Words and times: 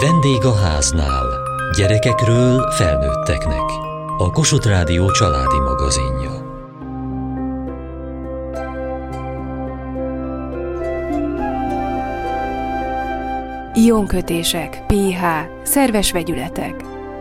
Vendég 0.00 0.44
a 0.44 0.54
háznál. 0.54 1.26
Gyerekekről 1.76 2.70
felnőtteknek. 2.70 3.62
A 4.18 4.30
Kossuth 4.30 4.68
Rádió 4.68 5.10
családi 5.10 5.58
magazinja. 5.58 6.30
Ionkötések, 13.74 14.82
pH, 14.86 15.22
szerves 15.62 16.12
vegyületek. 16.12 16.74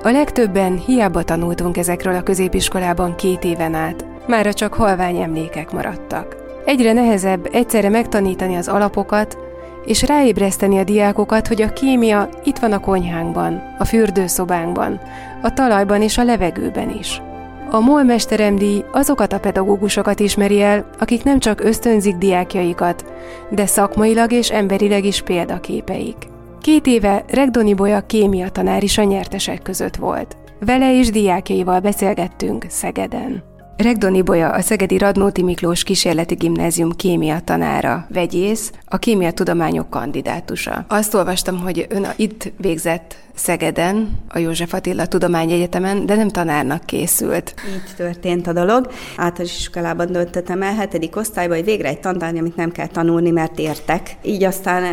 A 0.03 0.09
legtöbben 0.09 0.77
hiába 0.77 1.23
tanultunk 1.23 1.77
ezekről 1.77 2.15
a 2.15 2.23
középiskolában 2.23 3.15
két 3.15 3.43
éven 3.43 3.73
át, 3.73 4.05
mára 4.27 4.53
csak 4.53 4.73
halvány 4.73 5.17
emlékek 5.17 5.71
maradtak. 5.71 6.35
Egyre 6.65 6.93
nehezebb 6.93 7.49
egyszerre 7.51 7.89
megtanítani 7.89 8.55
az 8.55 8.67
alapokat, 8.67 9.37
és 9.85 10.01
ráébreszteni 10.01 10.77
a 10.77 10.83
diákokat, 10.83 11.47
hogy 11.47 11.61
a 11.61 11.73
kémia 11.73 12.29
itt 12.43 12.57
van 12.57 12.71
a 12.71 12.79
konyhánkban, 12.79 13.75
a 13.77 13.85
fürdőszobánkban, 13.85 14.99
a 15.41 15.53
talajban 15.53 16.01
és 16.01 16.17
a 16.17 16.23
levegőben 16.23 16.89
is. 16.99 17.21
A 17.69 17.79
MOL 17.79 18.03
mesteremdíj 18.03 18.83
azokat 18.91 19.33
a 19.33 19.39
pedagógusokat 19.39 20.19
ismeri 20.19 20.61
el, 20.61 20.89
akik 20.99 21.23
nem 21.23 21.39
csak 21.39 21.63
ösztönzik 21.63 22.15
diákjaikat, 22.15 23.05
de 23.49 23.65
szakmailag 23.65 24.31
és 24.31 24.51
emberileg 24.51 25.05
is 25.05 25.21
példaképeik. 25.21 26.15
Két 26.61 26.87
éve 26.87 27.23
Regdoni 27.27 27.73
Bolya 27.73 28.01
kémia 28.01 28.49
tanár 28.49 28.83
is 28.83 28.97
a 28.97 29.03
nyertesek 29.03 29.61
között 29.61 29.95
volt. 29.95 30.37
Vele 30.59 30.97
és 30.97 31.09
diákjaival 31.09 31.79
beszélgettünk 31.79 32.65
Szegeden. 32.69 33.52
Regdoni 33.77 34.21
Bolya 34.21 34.49
a 34.49 34.61
Szegedi 34.61 34.97
Radnóti 34.97 35.43
Miklós 35.43 35.83
Kísérleti 35.83 36.35
Gimnázium 36.35 36.91
kémia 36.91 37.39
tanára, 37.39 38.07
vegyész, 38.09 38.71
a 38.85 38.97
kémia 38.97 39.31
tudományok 39.31 39.89
kandidátusa. 39.89 40.85
Azt 40.87 41.13
olvastam, 41.13 41.59
hogy 41.59 41.85
ön 41.89 42.07
itt 42.15 42.51
végzett 42.57 43.15
Szegeden, 43.35 44.19
a 44.29 44.37
József 44.37 44.73
Attila 44.73 45.05
Tudományegyetemen, 45.05 46.05
de 46.05 46.15
nem 46.15 46.29
tanárnak 46.29 46.85
készült. 46.85 47.53
Így 47.73 47.95
történt 47.95 48.47
a 48.47 48.53
dolog. 48.53 48.91
Általános 49.17 49.57
iskolában 49.57 50.11
döntöttem 50.11 50.61
el, 50.61 50.73
hetedik 50.73 51.15
osztályban, 51.15 51.55
hogy 51.55 51.65
végre 51.65 51.87
egy 51.87 51.99
tantárgy, 51.99 52.37
amit 52.37 52.55
nem 52.55 52.71
kell 52.71 52.87
tanulni, 52.87 53.29
mert 53.29 53.59
értek. 53.59 54.15
Így 54.21 54.43
aztán 54.43 54.83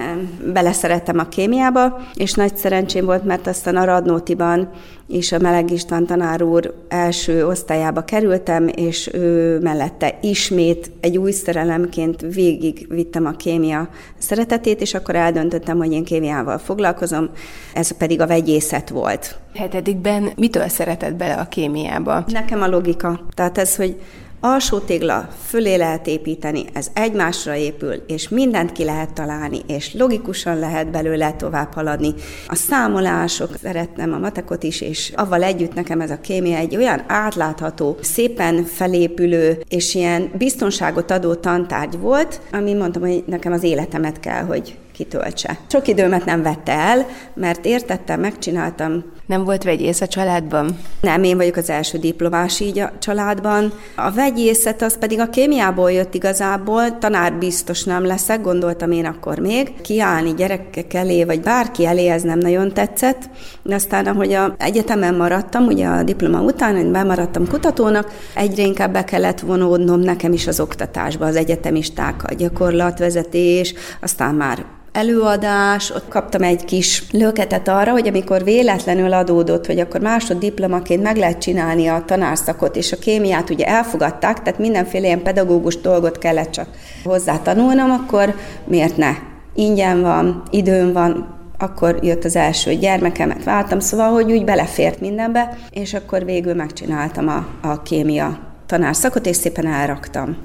beleszerettem 0.52 1.18
a 1.18 1.28
kémiába, 1.28 2.00
és 2.14 2.32
nagy 2.32 2.56
szerencsém 2.56 3.04
volt, 3.04 3.24
mert 3.24 3.46
aztán 3.46 3.76
a 3.76 3.84
Radnótiban 3.84 4.70
és 5.08 5.32
a 5.32 5.38
Meleg 5.38 5.70
István 5.70 6.06
tanár 6.06 6.42
úr 6.42 6.74
első 6.88 7.46
osztályába 7.46 8.04
kerültem, 8.04 8.68
és 8.80 9.10
ő 9.12 9.58
mellette 9.58 10.18
ismét 10.22 10.90
egy 11.00 11.18
új 11.18 11.30
szerelemként 11.30 12.20
végig 12.20 12.86
vittem 12.88 13.26
a 13.26 13.30
kémia 13.30 13.88
szeretetét, 14.18 14.80
és 14.80 14.94
akkor 14.94 15.14
eldöntöttem, 15.14 15.78
hogy 15.78 15.92
én 15.92 16.04
kémiával 16.04 16.58
foglalkozom, 16.58 17.30
ez 17.74 17.90
pedig 17.90 18.20
a 18.20 18.26
vegyészet 18.26 18.88
volt. 18.88 19.38
Hetedikben 19.54 20.30
mitől 20.36 20.68
szeretett 20.68 21.14
bele 21.14 21.34
a 21.34 21.48
kémiába? 21.48 22.24
Nekem 22.26 22.62
a 22.62 22.68
logika. 22.68 23.20
Tehát 23.34 23.58
ez, 23.58 23.76
hogy 23.76 24.00
alsó 24.40 24.78
tégla 24.78 25.28
fölé 25.46 25.74
lehet 25.74 26.06
építeni, 26.06 26.64
ez 26.72 26.90
egymásra 26.92 27.54
épül, 27.54 27.94
és 28.06 28.28
mindent 28.28 28.72
ki 28.72 28.84
lehet 28.84 29.12
találni, 29.12 29.60
és 29.66 29.94
logikusan 29.94 30.58
lehet 30.58 30.90
belőle 30.90 31.32
tovább 31.32 31.72
haladni. 31.74 32.14
A 32.46 32.54
számolások, 32.54 33.50
szeretnem 33.62 34.12
a 34.12 34.18
matekot 34.18 34.62
is, 34.62 34.80
és 34.80 35.12
avval 35.16 35.42
együtt 35.42 35.74
nekem 35.74 36.00
ez 36.00 36.10
a 36.10 36.20
kémia 36.20 36.56
egy 36.56 36.76
olyan 36.76 37.04
átlátható, 37.06 37.96
szépen 38.00 38.64
felépülő, 38.64 39.62
és 39.68 39.94
ilyen 39.94 40.30
biztonságot 40.38 41.10
adó 41.10 41.34
tantárgy 41.34 41.98
volt, 41.98 42.40
ami 42.52 42.74
mondtam, 42.74 43.02
hogy 43.02 43.24
nekem 43.26 43.52
az 43.52 43.62
életemet 43.62 44.20
kell, 44.20 44.44
hogy 44.44 44.78
kitöltse. 45.00 45.58
Sok 45.66 45.88
időmet 45.88 46.24
nem 46.24 46.42
vette 46.42 46.72
el, 46.72 47.06
mert 47.34 47.64
értettem, 47.64 48.20
megcsináltam. 48.20 49.04
Nem 49.26 49.44
volt 49.44 49.62
vegyész 49.62 50.00
a 50.00 50.06
családban? 50.06 50.78
Nem, 51.00 51.22
én 51.22 51.36
vagyok 51.36 51.56
az 51.56 51.70
első 51.70 51.98
diplomás 51.98 52.60
így 52.60 52.78
a 52.78 52.92
családban. 52.98 53.72
A 53.96 54.10
vegyészet 54.10 54.82
az 54.82 54.98
pedig 54.98 55.20
a 55.20 55.28
kémiából 55.28 55.92
jött 55.92 56.14
igazából, 56.14 56.98
tanár 56.98 57.32
biztos 57.32 57.84
nem 57.84 58.04
leszek, 58.04 58.40
gondoltam 58.40 58.90
én 58.90 59.04
akkor 59.04 59.38
még. 59.38 59.80
Kiállni 59.80 60.34
gyerekek 60.34 60.94
elé, 60.94 61.24
vagy 61.24 61.40
bárki 61.40 61.86
elé, 61.86 62.08
ez 62.08 62.22
nem 62.22 62.38
nagyon 62.38 62.72
tetszett. 62.72 63.22
De 63.62 63.74
aztán, 63.74 64.06
ahogy 64.06 64.32
a 64.32 64.54
egyetemen 64.58 65.14
maradtam, 65.14 65.66
ugye 65.66 65.86
a 65.86 66.02
diploma 66.02 66.40
után, 66.40 66.76
hogy 66.76 66.90
bemaradtam 66.90 67.48
kutatónak, 67.48 68.12
egyre 68.34 68.62
inkább 68.62 68.92
be 68.92 69.04
kellett 69.04 69.40
vonódnom 69.40 70.00
nekem 70.00 70.32
is 70.32 70.46
az 70.46 70.60
oktatásba, 70.60 71.26
az 71.26 71.36
egyetemistákkal, 71.36 72.36
gyakorlatvezetés, 72.36 73.74
aztán 74.00 74.34
már 74.34 74.64
előadás, 74.92 75.90
ott 75.90 76.08
kaptam 76.08 76.42
egy 76.42 76.64
kis 76.64 77.04
löketet 77.12 77.68
arra, 77.68 77.90
hogy 77.90 78.08
amikor 78.08 78.44
véletlenül 78.44 79.12
adódott, 79.12 79.66
hogy 79.66 79.78
akkor 79.78 80.00
másoddiplomaként 80.00 81.02
meg 81.02 81.16
lehet 81.16 81.38
csinálni 81.38 81.86
a 81.86 82.02
tanárszakot, 82.06 82.76
és 82.76 82.92
a 82.92 82.98
kémiát 82.98 83.50
ugye 83.50 83.64
elfogadták, 83.64 84.42
tehát 84.42 84.58
mindenféle 84.58 85.06
ilyen 85.06 85.22
pedagógus 85.22 85.76
dolgot 85.76 86.18
kellett 86.18 86.50
csak 86.50 86.68
hozzá 87.04 87.38
tanulnom, 87.38 87.90
akkor 87.90 88.34
miért 88.64 88.96
ne? 88.96 89.10
Ingyen 89.54 90.00
van, 90.00 90.42
időm 90.50 90.92
van, 90.92 91.38
akkor 91.58 91.98
jött 92.02 92.24
az 92.24 92.36
első 92.36 92.74
gyermekemet, 92.74 93.44
váltam, 93.44 93.80
szóval, 93.80 94.12
hogy 94.12 94.32
úgy 94.32 94.44
belefért 94.44 95.00
mindenbe, 95.00 95.56
és 95.70 95.94
akkor 95.94 96.24
végül 96.24 96.54
megcsináltam 96.54 97.28
a, 97.28 97.68
a 97.68 97.82
kémia 97.82 98.38
tanárszakot, 98.66 99.26
és 99.26 99.36
szépen 99.36 99.66
elraktam 99.66 100.36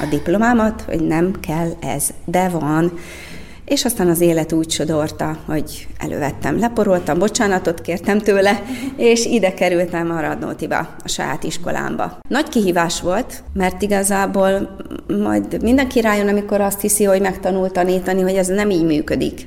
a 0.00 0.06
diplomámat, 0.10 0.82
hogy 0.82 1.00
nem 1.00 1.32
kell 1.40 1.68
ez, 1.80 2.08
de 2.24 2.48
van. 2.48 2.92
És 3.64 3.84
aztán 3.84 4.08
az 4.08 4.20
élet 4.20 4.52
úgy 4.52 4.70
sodorta, 4.70 5.38
hogy 5.46 5.86
elővettem, 5.98 6.58
leporoltam, 6.58 7.18
bocsánatot 7.18 7.80
kértem 7.80 8.18
tőle, 8.18 8.62
és 8.96 9.24
ide 9.24 9.54
kerültem 9.54 10.10
a 10.10 10.20
Radnótiba, 10.20 10.78
a 10.78 11.08
saját 11.08 11.44
iskolámba. 11.44 12.18
Nagy 12.28 12.48
kihívás 12.48 13.00
volt, 13.00 13.42
mert 13.52 13.82
igazából 13.82 14.76
majd 15.22 15.62
mindenki 15.62 16.00
rájön, 16.00 16.28
amikor 16.28 16.60
azt 16.60 16.80
hiszi, 16.80 17.04
hogy 17.04 17.20
megtanul 17.20 17.70
tanítani, 17.70 18.22
hogy 18.22 18.34
ez 18.34 18.48
nem 18.48 18.70
így 18.70 18.84
működik 18.84 19.46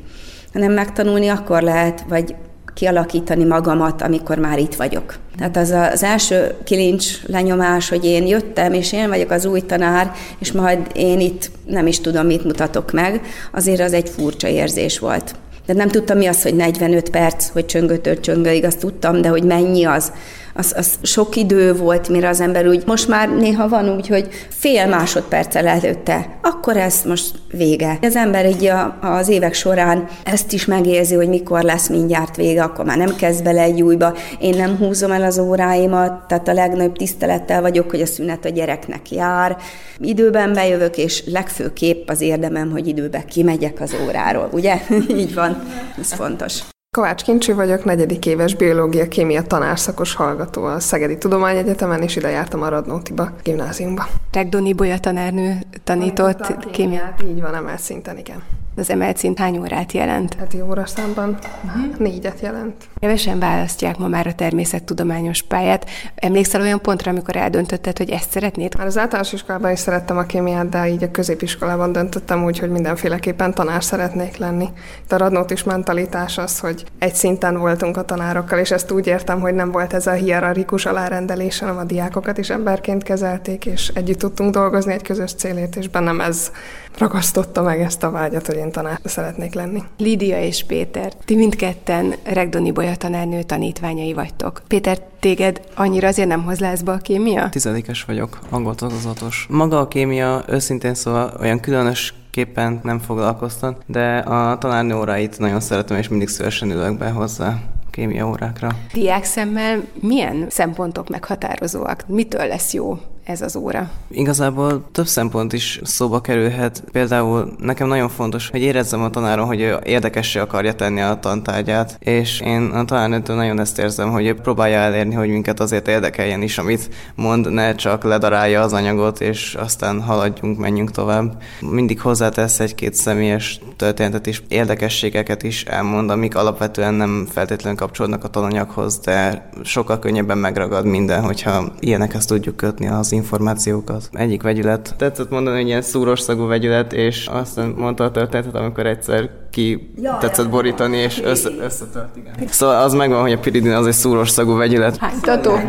hanem 0.56 0.72
megtanulni 0.72 1.28
akkor 1.28 1.62
lehet, 1.62 2.06
vagy 2.08 2.36
kialakítani 2.76 3.44
magamat, 3.44 4.02
amikor 4.02 4.38
már 4.38 4.60
itt 4.60 4.76
vagyok. 4.76 5.16
Tehát 5.38 5.58
az 5.58 5.76
az 5.92 6.04
első 6.04 6.56
kilincs 6.64 7.24
lenyomás, 7.26 7.90
hogy 7.90 8.06
én 8.06 8.28
jöttem, 8.28 8.74
és 8.74 8.94
én 8.94 9.10
vagyok 9.10 9.32
az 9.32 9.46
új 9.46 9.62
tanár, 9.62 10.12
és 10.40 10.52
majd 10.52 10.80
én 10.94 11.20
itt 11.20 11.52
nem 11.66 11.88
is 11.88 12.00
tudom, 12.00 12.26
mit 12.26 12.44
mutatok 12.44 12.92
meg, 12.92 13.22
azért 13.52 13.82
az 13.82 13.94
egy 13.94 14.10
furcsa 14.10 14.48
érzés 14.48 15.00
volt. 15.00 15.36
De 15.66 15.74
nem 15.74 15.88
tudtam 15.88 16.18
mi 16.18 16.26
az, 16.26 16.42
hogy 16.42 16.56
45 16.56 17.10
perc, 17.10 17.48
hogy 17.48 17.66
csöngötől 17.66 18.20
csöngöig, 18.20 18.66
azt 18.66 18.80
tudtam, 18.80 19.22
de 19.22 19.28
hogy 19.28 19.44
mennyi 19.44 19.84
az, 19.84 20.12
az, 20.58 20.74
az 20.78 20.94
sok 21.02 21.36
idő 21.36 21.74
volt, 21.74 22.10
mire 22.10 22.30
az 22.30 22.42
ember 22.42 22.68
úgy, 22.68 22.84
most 22.86 23.08
már 23.08 23.30
néha 23.30 23.68
van 23.68 23.96
úgy, 23.96 24.08
hogy 24.08 24.28
fél 24.50 24.88
másodperccel 24.88 25.68
előtte, 25.68 26.38
akkor 26.42 26.78
ez 26.78 27.02
most 27.06 27.32
vége. 27.52 27.98
Az 28.02 28.16
ember 28.16 28.46
így 28.46 28.66
a, 28.66 28.98
az 29.02 29.28
évek 29.28 29.54
során 29.54 30.08
ezt 30.24 30.54
is 30.54 30.66
megérzi, 30.66 31.16
hogy 31.16 31.28
mikor 31.28 31.62
lesz 31.62 31.90
mindjárt 31.90 32.36
vége, 32.36 32.64
akkor 32.64 32.86
már 32.86 32.98
nem 32.98 33.16
kezd 33.16 33.44
bele 33.44 33.62
egy 33.62 33.82
újba. 33.82 34.14
Én 34.40 34.56
nem 34.58 34.78
húzom 34.78 35.12
el 35.12 35.24
az 35.24 35.40
óráimat, 35.40 36.28
tehát 36.28 36.48
a 36.48 36.54
legnagyobb 36.54 36.98
tisztelettel 36.98 37.62
vagyok, 37.62 37.90
hogy 37.90 38.02
a 38.02 38.06
szünet 38.06 38.46
a 38.46 38.50
gyereknek 38.50 39.12
jár. 39.12 39.58
Időben 40.00 40.54
bejövök, 40.54 40.98
és 40.98 41.24
legfőképp 41.26 42.10
az 42.10 42.22
érdemem, 42.22 42.72
hogy 42.72 42.88
időben 42.88 43.26
kimegyek 43.26 43.82
az 43.82 43.96
óráról, 44.06 44.50
ugye? 44.52 44.82
így 45.20 45.34
van, 45.34 45.64
ez 46.00 46.14
fontos. 46.14 46.60
Kovács 46.96 47.24
Kincsi 47.24 47.52
vagyok, 47.52 47.84
negyedik 47.84 48.26
éves 48.26 48.56
biológia-kémia 48.56 49.42
tanárszakos 49.42 50.14
hallgató 50.14 50.64
a 50.64 50.80
Szegedi 50.80 51.18
Tudományegyetemen, 51.18 52.02
és 52.02 52.16
ide 52.16 52.30
jártam 52.30 52.62
a 52.62 52.70
Radnótiba 52.70 53.32
gimnáziumba. 53.44 54.08
Regdoni 54.32 54.74
Bolya 54.74 55.00
tanárnő 55.00 55.58
tanított 55.84 56.70
kémiát. 56.72 57.24
Így 57.28 57.42
van, 57.42 57.56
emelt 57.56 57.80
szinten, 57.80 58.18
igen. 58.18 58.44
Az 58.78 58.90
emelt 58.90 59.18
szint 59.18 59.40
hány 59.40 59.58
órát 59.58 59.92
jelent? 59.92 60.36
Heti 60.40 60.62
óraszámban 60.62 61.38
uh-huh. 61.66 61.98
négyet 61.98 62.40
jelent. 62.40 62.74
Kevesen 63.00 63.40
választják 63.40 63.98
ma 63.98 64.08
már 64.08 64.28
a 64.28 64.34
természettudományos 64.34 65.42
pályát. 65.42 65.90
Emlékszel 66.16 66.62
olyan 66.62 66.82
pontra, 66.82 67.12
amikor 67.12 67.36
eldöntötted, 67.36 67.98
hogy 67.98 68.10
ezt 68.10 68.32
szeretnéd? 68.32 68.78
Már 68.78 68.88
az 68.88 68.98
általános 68.98 69.34
iskolában 69.34 69.72
is 69.72 69.80
szerettem 69.80 70.18
a 70.18 70.24
kémiát, 70.24 70.70
de 70.70 70.90
így 70.90 71.04
a 71.04 71.12
középiskolában 71.12 71.92
döntöttem 71.92 72.44
úgy, 72.44 72.60
hogy 72.60 72.70
mindenféleképpen 72.70 73.54
tanár 73.54 73.84
szeretnék 73.84 74.38
lenni. 74.38 74.68
Itt 75.04 75.12
a 75.12 75.18
Radnót 75.18 75.52
is 75.52 75.64
mentalitás 75.64 76.38
az, 76.38 76.60
hogy 76.60 76.84
egy 77.00 77.16
szinten 77.16 77.58
voltunk 77.58 77.98
a 77.98 78.06
tanárokkal, 78.06 78.60
és 78.60 78.72
ezt 78.72 78.92
úgy 78.92 79.08
értem, 79.08 79.40
hogy 79.40 79.54
nem 79.54 79.72
volt 79.72 79.94
ez 79.94 80.08
a 80.08 80.12
hierarchikus 80.12 80.86
alárendelés, 80.86 81.60
hanem 81.60 81.78
a 81.78 81.84
diákokat 81.84 82.38
is 82.38 82.50
emberként 82.50 83.04
kezelték, 83.04 83.66
és 83.66 83.92
együtt 83.94 84.20
tudtunk 84.20 84.54
dolgozni 84.54 84.94
egy 84.94 85.04
közös 85.04 85.34
célét, 85.34 85.76
és 85.76 85.88
bennem 85.88 86.22
ez 86.22 86.52
ragasztotta 86.98 87.62
meg 87.62 87.82
ezt 87.82 88.04
a 88.04 88.12
vágyat, 88.12 88.46
hogy 88.46 88.58
én 88.66 88.72
tanár 88.72 89.00
szeretnék 89.04 89.54
lenni. 89.54 89.84
Lídia 89.98 90.42
és 90.42 90.64
Péter, 90.64 91.14
ti 91.26 91.36
mindketten 91.36 92.14
Regdoni 92.24 92.72
Bolya 92.72 92.96
tanárnő 92.96 93.44
tanítványai 93.44 94.14
vagytok. 94.14 94.62
Péter, 94.68 95.00
téged 95.20 95.62
annyira 95.76 96.08
azért 96.08 96.28
nem 96.28 96.44
hoz 96.44 96.60
lázba 96.60 96.92
a 96.92 96.98
kémia? 96.98 97.50
Tizedikes 97.50 98.04
vagyok, 98.04 98.40
angol 98.50 98.76
tagozatos. 98.76 99.46
Maga 99.50 99.80
a 99.80 99.88
kémia 99.88 100.44
őszintén 100.48 100.94
szóval 100.94 101.38
olyan 101.40 101.60
különös 101.60 102.14
különösképpen 102.36 102.80
nem 102.84 103.00
foglalkoztat, 103.00 103.84
de 103.86 104.18
a 104.18 104.58
tanárnő 104.58 104.96
óráit 104.96 105.40
nagyon 105.40 105.60
szeretem, 105.60 105.98
és 105.98 106.08
mindig 106.08 106.28
szívesen 106.28 106.72
ülök 106.72 106.98
be 106.98 107.10
hozzá 107.10 107.58
kémia 107.92 108.28
órákra. 108.28 108.70
Diák 108.94 109.24
szemmel 109.24 109.84
milyen 110.02 110.46
szempontok 110.50 111.10
meghatározóak? 111.10 112.04
Mitől 112.08 112.48
lesz 112.48 112.74
jó 112.74 112.98
ez 113.26 113.42
az 113.42 113.56
óra? 113.56 113.90
Igazából 114.08 114.88
több 114.92 115.08
szempont 115.08 115.54
is 115.54 115.80
szóba 115.84 116.22
kerülhet. 116.22 116.84
Például 116.92 117.56
nekem 117.60 117.88
nagyon 117.88 118.10
fontos, 118.10 118.50
hogy 118.50 118.62
érezzem 118.62 119.02
a 119.02 119.10
tanáron, 119.10 119.46
hogy 119.46 119.62
ő 119.62 119.80
érdekessé 119.84 120.40
akarja 120.40 120.74
tenni 120.74 121.02
a 121.02 121.20
tantárgyát, 121.20 121.98
és 122.00 122.40
én 122.40 122.62
a 122.62 122.86
tanárnőtől 122.86 123.36
nagyon 123.36 123.60
ezt 123.60 123.80
érzem, 123.80 124.12
hogy 124.12 124.26
ő 124.26 124.36
próbálja 124.36 124.78
elérni, 124.78 125.14
hogy 125.14 125.30
minket 125.30 125.60
azért 125.60 125.88
érdekeljen 125.88 126.42
is, 126.42 126.58
amit 126.58 126.90
mond, 127.16 127.52
ne 127.52 127.76
csak 127.76 128.04
ledarálja 128.04 128.62
az 128.62 128.74
anyagot, 128.74 129.22
és 129.22 129.56
aztán 129.60 130.02
haladjunk, 130.02 130.58
menjünk 130.58 130.92
tovább. 130.92 131.42
Mindig 131.60 132.02
hozzátesz 132.02 132.60
egy-két 132.60 132.94
személyes 132.94 133.60
történetet 133.76 134.28
is, 134.28 134.44
érdekességeket 134.48 135.44
is 135.44 135.64
elmond, 135.64 136.10
amik 136.10 136.36
alapvetően 136.36 136.94
nem 136.94 137.28
feltétlenül 137.32 137.78
kapcsolódnak 137.78 138.24
a 138.24 138.28
tananyaghoz, 138.28 139.00
de 139.00 139.50
sokkal 139.64 140.00
könnyebben 140.00 140.38
megragad 140.38 140.86
minden, 140.86 141.24
hogyha 141.24 141.74
ilyenekhez 141.80 142.26
tudjuk 142.26 142.56
kötni 142.56 142.88
az 142.88 143.14
információkat. 143.16 144.10
Egyik 144.12 144.42
vegyület 144.42 144.94
tetszett 144.98 145.30
mondani, 145.30 145.58
hogy 145.58 145.68
ilyen 145.68 145.82
szúros 145.82 146.20
szagú 146.20 146.46
vegyület, 146.48 146.94
és 146.94 147.28
aztán 147.28 147.74
mondta 147.78 148.04
a 148.04 148.12
történetet, 148.12 148.56
amikor 148.56 148.86
egyszer 148.86 149.30
ki 149.52 149.94
ja, 150.02 150.18
tetszett 150.20 150.50
borítani, 150.50 150.98
és 150.98 151.22
össze, 151.24 151.50
összetört, 151.62 152.16
igen. 152.16 152.34
Szóval 152.48 152.84
az 152.84 152.94
megvan, 152.94 153.22
hogy 153.22 153.32
a 153.32 153.40
piridin 153.40 153.72
az 153.72 153.88
egy 153.88 153.94
szúros 153.94 154.30
szagú 154.30 154.56
vegyület. 154.56 154.98
Hánytató. 154.98 155.60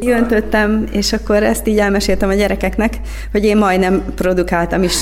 Jöntöttem, 0.00 0.86
és 0.92 1.12
akkor 1.12 1.42
ezt 1.42 1.66
így 1.66 1.78
elmeséltem 1.78 2.28
a 2.28 2.34
gyerekeknek, 2.34 3.00
hogy 3.32 3.44
én 3.44 3.56
majdnem 3.56 4.04
produkáltam 4.14 4.82
is 4.82 4.94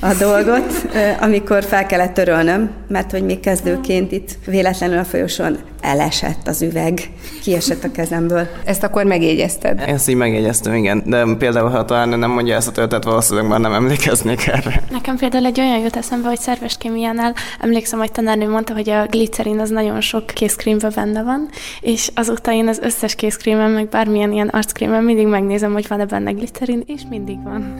a 0.00 0.14
dolgot, 0.18 0.88
amikor 1.20 1.64
fel 1.64 1.86
kellett 1.86 2.14
törölnöm, 2.14 2.70
mert 2.88 3.10
hogy 3.10 3.22
még 3.22 3.40
kezdőként 3.40 4.12
itt 4.12 4.30
véletlenül 4.46 4.98
a 4.98 5.04
folyosón 5.04 5.58
elesett 5.80 6.48
az 6.48 6.62
üveg, 6.62 7.10
kiesett 7.42 7.84
a 7.84 7.90
kezemből. 7.90 8.46
Ezt 8.64 8.82
akkor 8.82 9.04
megjegyezted? 9.04 9.82
Ezt 9.86 10.08
így 10.08 10.16
megjegyeztem, 10.16 10.74
igen. 10.74 11.02
De 11.06 11.24
például, 11.38 11.68
ha 11.68 11.84
talán 11.84 12.08
nem 12.08 12.30
mondja 12.30 12.54
ezt 12.54 12.68
a 12.68 12.72
történetet, 12.72 13.10
valószínűleg 13.10 13.48
már 13.48 13.60
nem 13.60 13.72
emlékeznék 13.72 14.46
erre. 14.46 14.82
Nekem 14.90 15.16
például 15.16 15.44
egy 15.44 15.60
olyan 15.60 15.78
jut 15.78 15.96
eszembe, 15.96 16.28
hogy 16.28 16.40
szerves 16.40 16.76
kémiánál 16.78 17.34
emlékszem, 17.60 17.98
hogy 17.98 18.12
tanárnő 18.12 18.48
mondta, 18.48 18.72
hogy 18.72 18.90
a 18.90 19.06
glicerin 19.06 19.58
az 19.58 19.70
nagyon 19.70 20.00
sok 20.00 20.26
készkrémben 20.26 20.92
benne 20.94 21.22
van, 21.22 21.48
és 21.80 22.10
azóta 22.14 22.52
én 22.52 22.68
az 22.68 22.78
összes 22.78 23.14
készkrémen, 23.14 23.70
meg 23.70 23.88
bármilyen 23.88 24.32
ilyen 24.32 24.48
arckrémen 24.48 25.02
mindig 25.02 25.26
megnézem, 25.26 25.72
hogy 25.72 25.88
van-e 25.88 26.04
benne 26.04 26.30
glicerin, 26.30 26.82
és 26.86 27.00
mindig 27.10 27.42
van. 27.42 27.74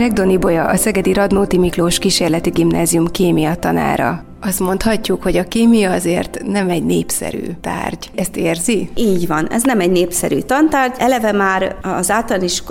Regdoni 0.00 0.36
Bolya, 0.36 0.64
a 0.64 0.76
Szegedi 0.76 1.12
Radnóti 1.12 1.58
Miklós 1.58 1.98
Kísérleti 1.98 2.50
Gimnázium 2.50 3.06
kémia 3.06 3.54
tanára. 3.54 4.29
Azt 4.42 4.60
mondhatjuk, 4.60 5.22
hogy 5.22 5.36
a 5.36 5.44
kémia 5.44 5.92
azért 5.92 6.42
nem 6.46 6.68
egy 6.68 6.84
népszerű 6.84 7.42
tárgy. 7.60 8.10
Ezt 8.14 8.36
érzi? 8.36 8.90
Így 8.94 9.26
van, 9.26 9.50
ez 9.50 9.62
nem 9.62 9.80
egy 9.80 9.90
népszerű 9.90 10.38
tantárgy. 10.38 10.94
Eleve 10.98 11.32
már 11.32 11.76
az 11.82 12.10
általános 12.10 12.62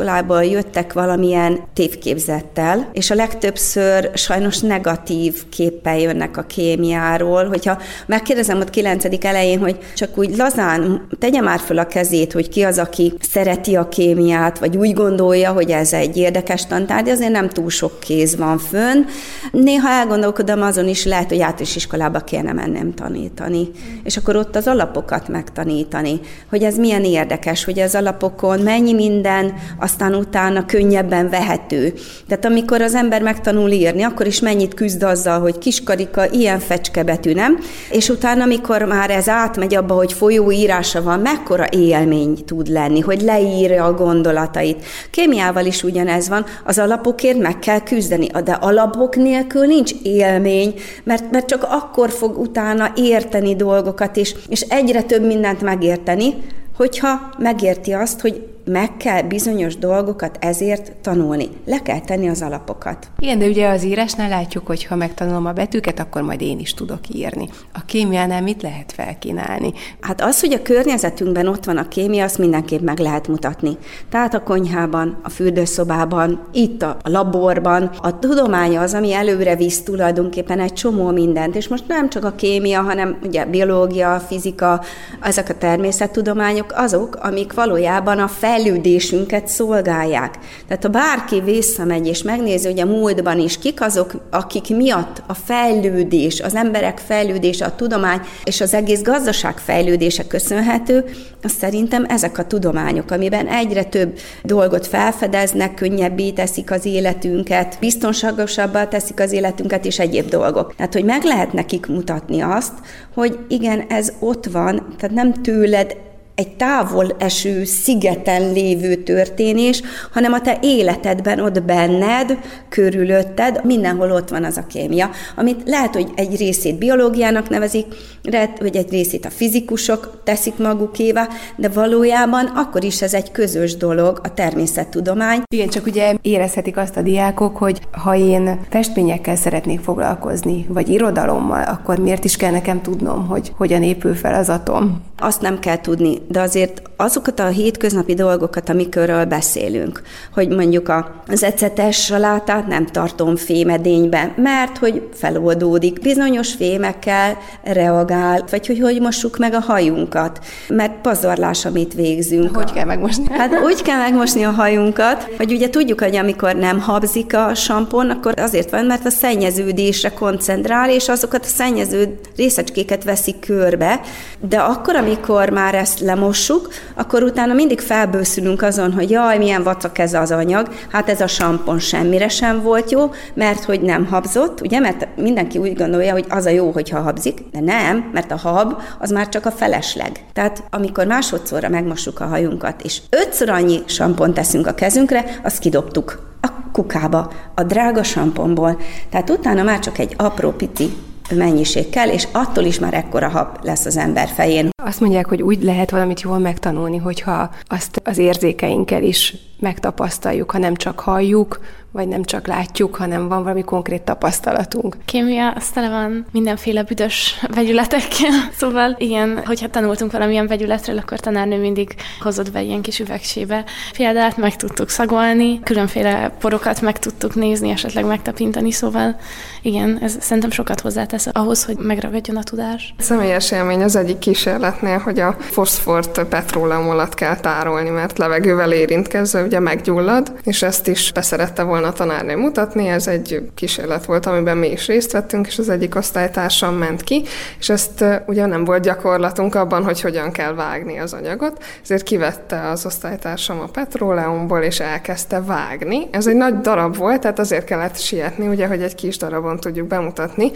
jöttek 0.51 0.93
valamilyen 0.93 1.59
tévképzettel, 1.73 2.89
és 2.93 3.11
a 3.11 3.15
legtöbbször 3.15 4.09
sajnos 4.13 4.59
negatív 4.59 5.49
képpel 5.49 5.99
jönnek 5.99 6.37
a 6.37 6.41
kémiáról. 6.41 7.47
Hogyha 7.47 7.81
megkérdezem 8.05 8.59
ott 8.59 8.69
9. 8.69 9.05
elején, 9.25 9.59
hogy 9.59 9.77
csak 9.95 10.17
úgy 10.17 10.35
lazán 10.37 11.07
tegye 11.19 11.41
már 11.41 11.59
föl 11.59 11.79
a 11.79 11.87
kezét, 11.87 12.33
hogy 12.33 12.49
ki 12.49 12.61
az, 12.61 12.77
aki 12.77 13.13
szereti 13.31 13.75
a 13.75 13.89
kémiát, 13.89 14.59
vagy 14.59 14.77
úgy 14.77 14.93
gondolja, 14.93 15.51
hogy 15.51 15.71
ez 15.71 15.93
egy 15.93 16.17
érdekes 16.17 16.65
tantárgy, 16.65 17.09
azért 17.09 17.31
nem 17.31 17.49
túl 17.49 17.69
sok 17.69 17.99
kéz 17.99 18.35
van 18.35 18.57
fönn. 18.57 19.03
Néha 19.51 19.89
elgondolkodom 19.89 20.61
azon 20.61 20.87
is, 20.87 21.05
lehet, 21.05 21.29
hogy 21.29 21.41
át 21.41 21.57
általános 21.59 21.75
iskolába 21.75 22.19
kéne 22.19 22.53
mennem 22.53 22.93
tanítani. 22.93 23.71
És 24.03 24.17
akkor 24.17 24.35
ott 24.35 24.55
az 24.55 24.67
alapokat 24.67 25.27
megtanítani, 25.27 26.19
hogy 26.49 26.63
ez 26.63 26.77
milyen 26.77 27.03
érdekes, 27.03 27.63
hogy 27.63 27.79
az 27.79 27.95
alapokon 27.95 28.59
mennyi 28.59 28.93
minden, 28.93 29.53
aztán 29.79 30.15
utána 30.15 30.65
könnyebben 30.65 31.29
vehető. 31.29 31.93
Tehát 32.27 32.45
amikor 32.45 32.81
az 32.81 32.95
ember 32.95 33.21
megtanul 33.21 33.69
írni, 33.69 34.03
akkor 34.03 34.27
is 34.27 34.39
mennyit 34.39 34.73
küzd 34.73 35.03
azzal, 35.03 35.39
hogy 35.39 35.57
kiskarika, 35.57 36.29
ilyen 36.31 36.59
fecskebetű, 36.59 37.33
nem? 37.33 37.59
És 37.91 38.09
utána, 38.09 38.43
amikor 38.43 38.81
már 38.83 39.09
ez 39.09 39.27
átmegy 39.27 39.75
abba, 39.75 39.93
hogy 39.93 40.13
folyóírása 40.13 41.01
van, 41.01 41.19
mekkora 41.19 41.67
élmény 41.71 42.45
tud 42.45 42.67
lenni, 42.67 42.99
hogy 42.99 43.21
leírja 43.21 43.85
a 43.85 43.93
gondolatait. 43.93 44.85
Kémiával 45.11 45.65
is 45.65 45.83
ugyanez 45.83 46.29
van, 46.29 46.45
az 46.63 46.79
alapokért 46.79 47.37
meg 47.37 47.59
kell 47.59 47.79
küzdeni, 47.79 48.27
de 48.43 48.51
alapok 48.51 49.15
nélkül 49.15 49.65
nincs 49.65 49.91
élmény, 50.03 50.73
mert, 51.03 51.31
mert 51.31 51.48
csak 51.49 51.63
akkor 51.69 52.09
fog 52.09 52.37
utána 52.37 52.91
érteni 52.95 53.55
dolgokat, 53.55 54.17
és, 54.17 54.35
és 54.49 54.61
egyre 54.61 55.03
több 55.03 55.25
mindent 55.25 55.61
megérteni, 55.61 56.33
hogyha 56.75 57.29
megérti 57.37 57.91
azt, 57.93 58.21
hogy 58.21 58.47
meg 58.65 58.97
kell 58.97 59.21
bizonyos 59.21 59.77
dolgokat 59.77 60.37
ezért 60.41 60.91
tanulni. 61.01 61.49
Le 61.65 61.81
kell 61.81 61.99
tenni 61.99 62.29
az 62.29 62.41
alapokat. 62.41 63.07
Igen, 63.19 63.39
de 63.39 63.45
ugye 63.45 63.67
az 63.67 63.83
írásnál 63.83 64.29
látjuk, 64.29 64.67
hogy 64.67 64.85
ha 64.85 64.95
megtanulom 64.95 65.45
a 65.45 65.51
betűket, 65.51 65.99
akkor 65.99 66.21
majd 66.21 66.41
én 66.41 66.59
is 66.59 66.73
tudok 66.73 66.99
írni. 67.13 67.49
A 67.73 67.85
kémiánál 67.85 68.41
mit 68.41 68.61
lehet 68.61 68.91
felkínálni? 68.91 69.73
Hát 69.99 70.21
az, 70.21 70.39
hogy 70.39 70.53
a 70.53 70.61
környezetünkben 70.61 71.47
ott 71.47 71.65
van 71.65 71.77
a 71.77 71.87
kémia, 71.87 72.23
azt 72.23 72.37
mindenképp 72.37 72.81
meg 72.81 72.99
lehet 72.99 73.27
mutatni. 73.27 73.77
Tehát 74.09 74.33
a 74.33 74.43
konyhában, 74.43 75.19
a 75.23 75.29
fürdőszobában, 75.29 76.47
itt 76.51 76.81
a 76.81 76.97
laborban. 77.03 77.91
A 78.01 78.19
tudomány 78.19 78.77
az, 78.77 78.93
ami 78.93 79.13
előre 79.13 79.55
visz 79.55 79.83
tulajdonképpen 79.83 80.59
egy 80.59 80.73
csomó 80.73 81.11
mindent, 81.11 81.55
és 81.55 81.67
most 81.67 81.87
nem 81.87 82.09
csak 82.09 82.25
a 82.25 82.35
kémia, 82.35 82.81
hanem 82.81 83.17
ugye 83.23 83.45
biológia, 83.45 84.19
fizika, 84.27 84.81
ezek 85.21 85.49
a 85.49 85.57
természettudományok 85.57 86.73
azok, 86.75 87.15
amik 87.21 87.53
valójában 87.53 88.19
a 88.19 88.27
fel 88.27 88.58
fejlődésünket 88.59 89.47
szolgálják. 89.47 90.37
Tehát 90.67 90.83
ha 90.83 90.89
bárki 90.89 91.41
visszamegy 91.41 92.07
és 92.07 92.23
megnézi, 92.23 92.67
hogy 92.67 92.79
a 92.79 92.85
múltban 92.85 93.39
is 93.39 93.57
kik 93.59 93.81
azok, 93.81 94.11
akik 94.29 94.75
miatt 94.75 95.23
a 95.27 95.33
fejlődés, 95.33 96.39
az 96.41 96.55
emberek 96.55 96.97
fejlődése, 96.97 97.65
a 97.65 97.75
tudomány 97.75 98.19
és 98.43 98.61
az 98.61 98.73
egész 98.73 99.01
gazdaság 99.01 99.57
fejlődése 99.57 100.27
köszönhető, 100.27 101.05
az 101.43 101.51
szerintem 101.51 102.05
ezek 102.07 102.37
a 102.37 102.47
tudományok, 102.47 103.11
amiben 103.11 103.47
egyre 103.47 103.83
több 103.83 104.17
dolgot 104.43 104.87
felfedeznek, 104.87 105.73
könnyebbé 105.73 106.31
teszik 106.31 106.71
az 106.71 106.85
életünket, 106.85 107.77
biztonságosabbá 107.79 108.87
teszik 108.87 109.19
az 109.19 109.31
életünket 109.31 109.85
és 109.85 109.99
egyéb 109.99 110.29
dolgok. 110.29 110.75
Tehát, 110.75 110.93
hogy 110.93 111.05
meg 111.05 111.23
lehet 111.23 111.53
nekik 111.53 111.85
mutatni 111.85 112.41
azt, 112.41 112.73
hogy 113.13 113.37
igen, 113.47 113.83
ez 113.89 114.11
ott 114.19 114.45
van, 114.45 114.95
tehát 114.97 115.15
nem 115.15 115.33
tőled 115.33 115.95
egy 116.39 116.55
távol 116.55 117.15
eső 117.17 117.63
szigeten 117.63 118.51
lévő 118.51 118.95
történés, 118.95 119.81
hanem 120.11 120.33
a 120.33 120.41
te 120.41 120.57
életedben, 120.61 121.39
ott 121.39 121.63
benned, 121.63 122.37
körülötted, 122.69 123.65
mindenhol 123.65 124.11
ott 124.11 124.29
van 124.29 124.43
az 124.43 124.57
a 124.57 124.67
kémia, 124.67 125.09
amit 125.35 125.61
lehet, 125.65 125.93
hogy 125.93 126.07
egy 126.15 126.37
részét 126.37 126.77
biológiának 126.77 127.49
nevezik, 127.49 127.85
lehet, 128.23 128.57
hogy 128.57 128.75
egy 128.75 128.89
részét 128.89 129.25
a 129.25 129.29
fizikusok 129.29 130.21
teszik 130.23 130.57
magukévá, 130.57 131.27
de 131.55 131.69
valójában 131.69 132.45
akkor 132.45 132.83
is 132.83 133.01
ez 133.01 133.13
egy 133.13 133.31
közös 133.31 133.77
dolog, 133.77 134.19
a 134.23 134.33
természettudomány. 134.33 135.41
Igen, 135.53 135.69
csak 135.69 135.85
ugye 135.85 136.15
érezhetik 136.21 136.77
azt 136.77 136.97
a 136.97 137.01
diákok, 137.01 137.57
hogy 137.57 137.81
ha 137.91 138.15
én 138.15 138.59
festményekkel 138.69 139.35
szeretnék 139.35 139.79
foglalkozni, 139.79 140.65
vagy 140.69 140.89
irodalommal, 140.89 141.63
akkor 141.63 141.99
miért 141.99 142.23
is 142.23 142.35
kell 142.35 142.51
nekem 142.51 142.81
tudnom, 142.81 143.27
hogy 143.27 143.51
hogyan 143.57 143.83
épül 143.83 144.15
fel 144.15 144.33
az 144.33 144.49
atom? 144.49 145.01
Azt 145.17 145.41
nem 145.41 145.59
kell 145.59 145.81
tudni, 145.81 146.17
de 146.31 146.39
azért 146.39 146.81
azokat 146.95 147.39
a 147.39 147.47
hétköznapi 147.47 148.13
dolgokat, 148.13 148.69
amikről 148.69 149.25
beszélünk, 149.25 150.01
hogy 150.33 150.47
mondjuk 150.49 150.93
az 151.27 151.43
ecetes 151.43 152.03
salátát 152.03 152.67
nem 152.67 152.85
tartom 152.85 153.35
fémedénybe, 153.35 154.33
mert 154.35 154.77
hogy 154.77 155.07
feloldódik, 155.13 156.01
bizonyos 156.01 156.53
fémekkel 156.53 157.37
reagál, 157.63 158.43
vagy 158.49 158.67
hogy 158.67 158.79
hogy 158.79 159.01
mossuk 159.01 159.37
meg 159.37 159.53
a 159.53 159.59
hajunkat, 159.59 160.39
mert 160.67 161.01
pazarlás, 161.01 161.65
amit 161.65 161.93
végzünk. 161.93 162.55
Hogy 162.55 162.71
kell 162.71 162.85
megmosni? 162.85 163.25
Hát 163.29 163.61
úgy 163.63 163.81
kell 163.81 163.97
megmosni 163.97 164.43
a 164.43 164.51
hajunkat, 164.51 165.27
hogy 165.37 165.51
ugye 165.51 165.69
tudjuk, 165.69 166.01
hogy 166.01 166.15
amikor 166.15 166.55
nem 166.55 166.79
habzik 166.79 167.35
a 167.35 167.55
sampon, 167.55 168.09
akkor 168.09 168.39
azért 168.39 168.71
van, 168.71 168.85
mert 168.85 169.05
a 169.05 169.09
szennyeződésre 169.09 170.09
koncentrál, 170.09 170.89
és 170.89 171.07
azokat 171.07 171.43
a 171.43 171.47
szennyező 171.47 172.19
részecskéket 172.35 173.03
veszik 173.03 173.39
körbe, 173.39 173.99
de 174.39 174.57
akkor, 174.57 174.95
amikor 174.95 175.49
már 175.49 175.75
ezt 175.75 175.99
lemossuk, 176.19 176.67
akkor 176.95 177.23
utána 177.23 177.53
mindig 177.53 177.79
felbőszülünk 177.79 178.61
azon, 178.61 178.93
hogy 178.93 179.09
jaj, 179.09 179.37
milyen 179.37 179.63
vacak 179.63 179.97
ez 179.97 180.13
az 180.13 180.31
anyag, 180.31 180.67
hát 180.91 181.09
ez 181.09 181.21
a 181.21 181.27
sampon 181.27 181.79
semmire 181.79 182.27
sem 182.27 182.61
volt 182.61 182.91
jó, 182.91 183.11
mert 183.33 183.63
hogy 183.63 183.81
nem 183.81 184.05
habzott, 184.05 184.61
ugye, 184.61 184.79
mert 184.79 185.07
mindenki 185.15 185.57
úgy 185.57 185.75
gondolja, 185.75 186.11
hogy 186.11 186.25
az 186.29 186.45
a 186.45 186.49
jó, 186.49 186.71
hogyha 186.71 187.01
habzik, 187.01 187.39
de 187.51 187.59
nem, 187.59 188.09
mert 188.13 188.31
a 188.31 188.37
hab 188.37 188.81
az 188.99 189.09
már 189.09 189.29
csak 189.29 189.45
a 189.45 189.51
felesleg. 189.51 190.25
Tehát 190.33 190.63
amikor 190.69 191.05
másodszorra 191.05 191.69
megmossuk 191.69 192.19
a 192.19 192.25
hajunkat, 192.25 192.81
és 192.81 193.01
ötször 193.09 193.49
annyi 193.49 193.79
sampont 193.85 194.33
teszünk 194.33 194.67
a 194.67 194.73
kezünkre, 194.73 195.25
azt 195.43 195.59
kidobtuk 195.59 196.27
a 196.41 196.47
kukába, 196.71 197.31
a 197.55 197.63
drága 197.63 198.03
samponból. 198.03 198.79
Tehát 199.09 199.29
utána 199.29 199.63
már 199.63 199.79
csak 199.79 199.97
egy 199.97 200.13
apró 200.17 200.51
pici 200.51 200.97
mennyiség 201.35 201.89
kell, 201.89 202.09
és 202.09 202.27
attól 202.31 202.63
is 202.63 202.79
már 202.79 202.93
ekkora 202.93 203.29
hab 203.29 203.57
lesz 203.61 203.85
az 203.85 203.97
ember 203.97 204.27
fején. 204.27 204.69
Azt 204.83 204.99
mondják, 204.99 205.27
hogy 205.27 205.41
úgy 205.41 205.63
lehet 205.63 205.89
valamit 205.89 206.21
jól 206.21 206.37
megtanulni, 206.37 206.97
hogyha 206.97 207.49
azt 207.67 208.01
az 208.03 208.17
érzékeinkkel 208.17 209.03
is 209.03 209.35
megtapasztaljuk, 209.59 210.51
ha 210.51 210.57
nem 210.57 210.75
csak 210.75 210.99
halljuk, 210.99 211.59
vagy 211.91 212.07
nem 212.07 212.23
csak 212.23 212.47
látjuk, 212.47 212.95
hanem 212.95 213.27
van 213.27 213.43
valami 213.43 213.63
konkrét 213.63 214.01
tapasztalatunk. 214.01 214.97
Kémia 215.05 215.51
az 215.51 215.69
tele 215.69 215.89
van 215.89 216.25
mindenféle 216.31 216.83
büdös 216.83 217.39
vegyületekkel, 217.55 218.31
szóval 218.59 218.95
igen, 218.97 219.41
hogyha 219.45 219.69
tanultunk 219.69 220.11
valamilyen 220.11 220.47
vegyületről, 220.47 220.97
akkor 220.97 221.19
tanárnő 221.19 221.59
mindig 221.59 221.95
hozott 222.19 222.51
be 222.51 222.61
ilyen 222.61 222.81
kis 222.81 222.99
üvegsébe. 222.99 223.63
Példát 223.97 224.37
meg 224.37 224.55
tudtuk 224.55 224.89
szagolni, 224.89 225.59
különféle 225.63 226.31
porokat 226.39 226.81
meg 226.81 226.99
tudtuk 226.99 227.35
nézni, 227.35 227.69
esetleg 227.69 228.05
megtapintani, 228.05 228.71
szóval 228.71 229.15
igen, 229.61 229.97
ez 230.01 230.17
szerintem 230.19 230.51
sokat 230.51 230.81
hozzátesz 230.81 231.27
ahhoz, 231.31 231.65
hogy 231.65 231.77
megragadjon 231.77 232.37
a 232.37 232.43
tudás. 232.43 232.93
Személyes 232.97 233.51
élmény 233.51 233.83
az 233.83 233.95
egyik 233.95 234.17
kísérletnél, 234.17 234.97
hogy 234.97 235.19
a 235.19 235.35
foszfort 235.39 236.23
petróleum 236.23 236.89
alatt 236.89 237.13
kell 237.13 237.35
tárolni, 237.35 237.89
mert 237.89 238.17
levegővel 238.17 238.71
érintkezve 238.71 239.43
ugye 239.43 239.59
meggyullad, 239.59 240.33
és 240.43 240.61
ezt 240.61 240.87
is 240.87 241.11
beszerette 241.11 241.63
volna 241.63 241.78
volna 241.79 241.93
tanárnő 241.93 242.35
mutatni, 242.35 242.87
ez 242.87 243.07
egy 243.07 243.49
kísérlet 243.55 244.05
volt, 244.05 244.25
amiben 244.25 244.57
mi 244.57 244.71
is 244.71 244.87
részt 244.87 245.11
vettünk, 245.11 245.47
és 245.47 245.59
az 245.59 245.69
egyik 245.69 245.95
osztálytársam 245.95 246.75
ment 246.75 247.03
ki, 247.03 247.23
és 247.59 247.69
ezt 247.69 248.05
ugye 248.25 248.45
nem 248.45 248.65
volt 248.65 248.83
gyakorlatunk 248.83 249.55
abban, 249.55 249.83
hogy 249.83 250.01
hogyan 250.01 250.31
kell 250.31 250.53
vágni 250.53 250.99
az 250.99 251.13
anyagot, 251.13 251.63
ezért 251.83 252.03
kivette 252.03 252.69
az 252.69 252.85
osztálytársam 252.85 253.59
a 253.59 253.65
petróleumból, 253.65 254.59
és 254.59 254.79
elkezdte 254.79 255.41
vágni. 255.41 256.07
Ez 256.11 256.27
egy 256.27 256.35
nagy 256.35 256.59
darab 256.61 256.95
volt, 256.95 257.21
tehát 257.21 257.39
azért 257.39 257.65
kellett 257.65 257.97
sietni, 257.97 258.47
ugye, 258.47 258.67
hogy 258.67 258.81
egy 258.81 258.95
kis 258.95 259.17
darabon 259.17 259.59
tudjuk 259.59 259.87
bemutatni, 259.87 260.51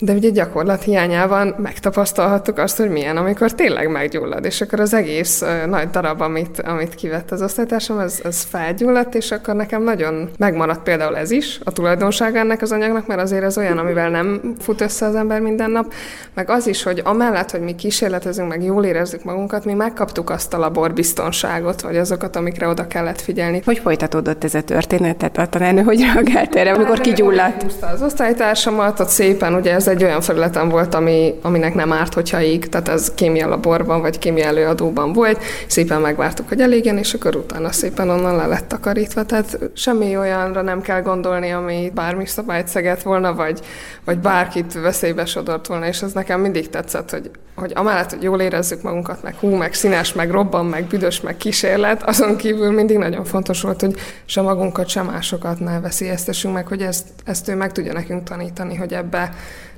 de 0.00 0.12
ugye 0.12 0.30
gyakorlat 0.30 0.82
hiányában 0.82 1.54
megtapasztalhattuk 1.58 2.58
azt, 2.58 2.76
hogy 2.76 2.90
milyen, 2.90 3.16
amikor 3.16 3.52
tényleg 3.52 3.90
meggyullad, 3.90 4.44
és 4.44 4.60
akkor 4.60 4.80
az 4.80 4.94
egész 4.94 5.42
uh, 5.42 5.66
nagy 5.66 5.90
darab, 5.90 6.20
amit, 6.20 6.60
amit 6.60 6.94
kivett 6.94 7.30
az 7.30 7.42
osztálytársam, 7.42 7.98
az, 7.98 8.20
az 8.24 8.42
felgyulladt, 8.50 9.14
és 9.14 9.30
akkor 9.30 9.54
nekem 9.54 9.82
nagyon 9.82 10.30
megmaradt 10.38 10.82
például 10.82 11.16
ez 11.16 11.30
is, 11.30 11.60
a 11.64 11.72
tulajdonsága 11.72 12.38
ennek 12.38 12.62
az 12.62 12.72
anyagnak, 12.72 13.06
mert 13.06 13.20
azért 13.20 13.42
ez 13.42 13.58
olyan, 13.58 13.78
amivel 13.78 14.10
nem 14.10 14.54
fut 14.60 14.80
össze 14.80 15.06
az 15.06 15.14
ember 15.14 15.40
minden 15.40 15.70
nap, 15.70 15.92
meg 16.34 16.50
az 16.50 16.66
is, 16.66 16.82
hogy 16.82 17.00
amellett, 17.04 17.50
hogy 17.50 17.60
mi 17.60 17.74
kísérletezünk, 17.74 18.48
meg 18.48 18.62
jól 18.62 18.84
érezzük 18.84 19.24
magunkat, 19.24 19.64
mi 19.64 19.72
megkaptuk 19.72 20.30
azt 20.30 20.54
a 20.54 20.58
laborbiztonságot, 20.58 21.80
vagy 21.80 21.96
azokat, 21.96 22.36
amikre 22.36 22.68
oda 22.68 22.86
kellett 22.86 23.20
figyelni. 23.20 23.62
Hogy 23.64 23.78
folytatódott 23.78 24.44
ez 24.44 24.54
a 24.54 24.62
történet? 24.62 25.16
Tehát 25.16 25.38
a 25.38 25.46
tanárnő 25.46 25.82
hogy 25.82 26.00
reagált 26.00 26.54
erre, 26.54 26.72
amikor 26.72 27.00
kigyulladt? 27.00 27.64
Az 27.80 28.02
osztálytársamat, 28.02 29.00
ott 29.00 29.08
szépen, 29.08 29.54
ugye 29.54 29.74
ez 29.86 29.90
egy 29.90 30.04
olyan 30.04 30.20
felületen 30.20 30.68
volt, 30.68 30.94
ami, 30.94 31.34
aminek 31.42 31.74
nem 31.74 31.92
árt, 31.92 32.14
hogyha 32.14 32.40
ég, 32.40 32.68
tehát 32.68 32.88
ez 32.88 33.12
kémia 33.14 33.48
laborban 33.48 34.00
vagy 34.00 34.18
kémia 34.18 34.44
előadóban 34.44 35.12
volt, 35.12 35.42
szépen 35.66 36.00
megvártuk, 36.00 36.48
hogy 36.48 36.60
elégjen, 36.60 36.98
és 36.98 37.14
akkor 37.14 37.36
utána 37.36 37.72
szépen 37.72 38.08
onnan 38.08 38.36
le 38.36 38.46
lett 38.46 38.68
takarítva, 38.68 39.24
tehát 39.24 39.58
semmi 39.74 40.16
olyanra 40.16 40.62
nem 40.62 40.80
kell 40.80 41.02
gondolni, 41.02 41.50
ami 41.50 41.92
bármi 41.94 42.26
szabályt 42.26 42.68
szegett 42.68 43.02
volna, 43.02 43.34
vagy, 43.34 43.60
vagy 44.04 44.18
bárkit 44.18 44.72
veszélybe 44.72 45.24
sodort 45.24 45.66
volna, 45.66 45.86
és 45.86 46.02
ez 46.02 46.12
nekem 46.12 46.40
mindig 46.40 46.70
tetszett, 46.70 47.10
hogy, 47.10 47.30
hogy 47.54 47.72
amellett, 47.74 48.10
hogy 48.10 48.22
jól 48.22 48.40
érezzük 48.40 48.82
magunkat, 48.82 49.22
meg 49.22 49.34
hú, 49.34 49.48
meg 49.48 49.74
színes, 49.74 50.12
meg 50.12 50.30
robban, 50.30 50.66
meg 50.66 50.84
büdös, 50.84 51.20
meg 51.20 51.36
kísérlet, 51.36 52.02
azon 52.02 52.36
kívül 52.36 52.70
mindig 52.70 52.98
nagyon 52.98 53.24
fontos 53.24 53.62
volt, 53.62 53.80
hogy 53.80 53.94
sem 54.24 54.44
magunkat, 54.44 54.88
sem 54.88 55.06
másokat 55.06 55.60
ne 55.60 55.80
veszélyeztessünk 55.80 56.54
meg, 56.54 56.66
hogy 56.66 56.82
ezt, 56.82 57.06
ezt 57.24 57.48
ő 57.48 57.54
meg 57.54 57.72
tudja 57.72 57.92
nekünk 57.92 58.22
tanítani, 58.22 58.74
hogy 58.74 58.92
ebbe 58.92 59.30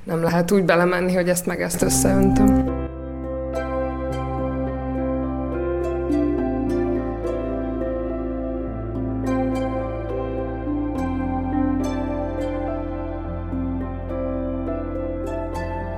nem 0.07 0.23
lehet 0.23 0.51
úgy 0.51 0.65
belemenni, 0.65 1.15
hogy 1.15 1.29
ezt 1.29 1.47
meg 1.47 1.63
ezt 1.63 1.83
összeöntöm. 1.83 2.86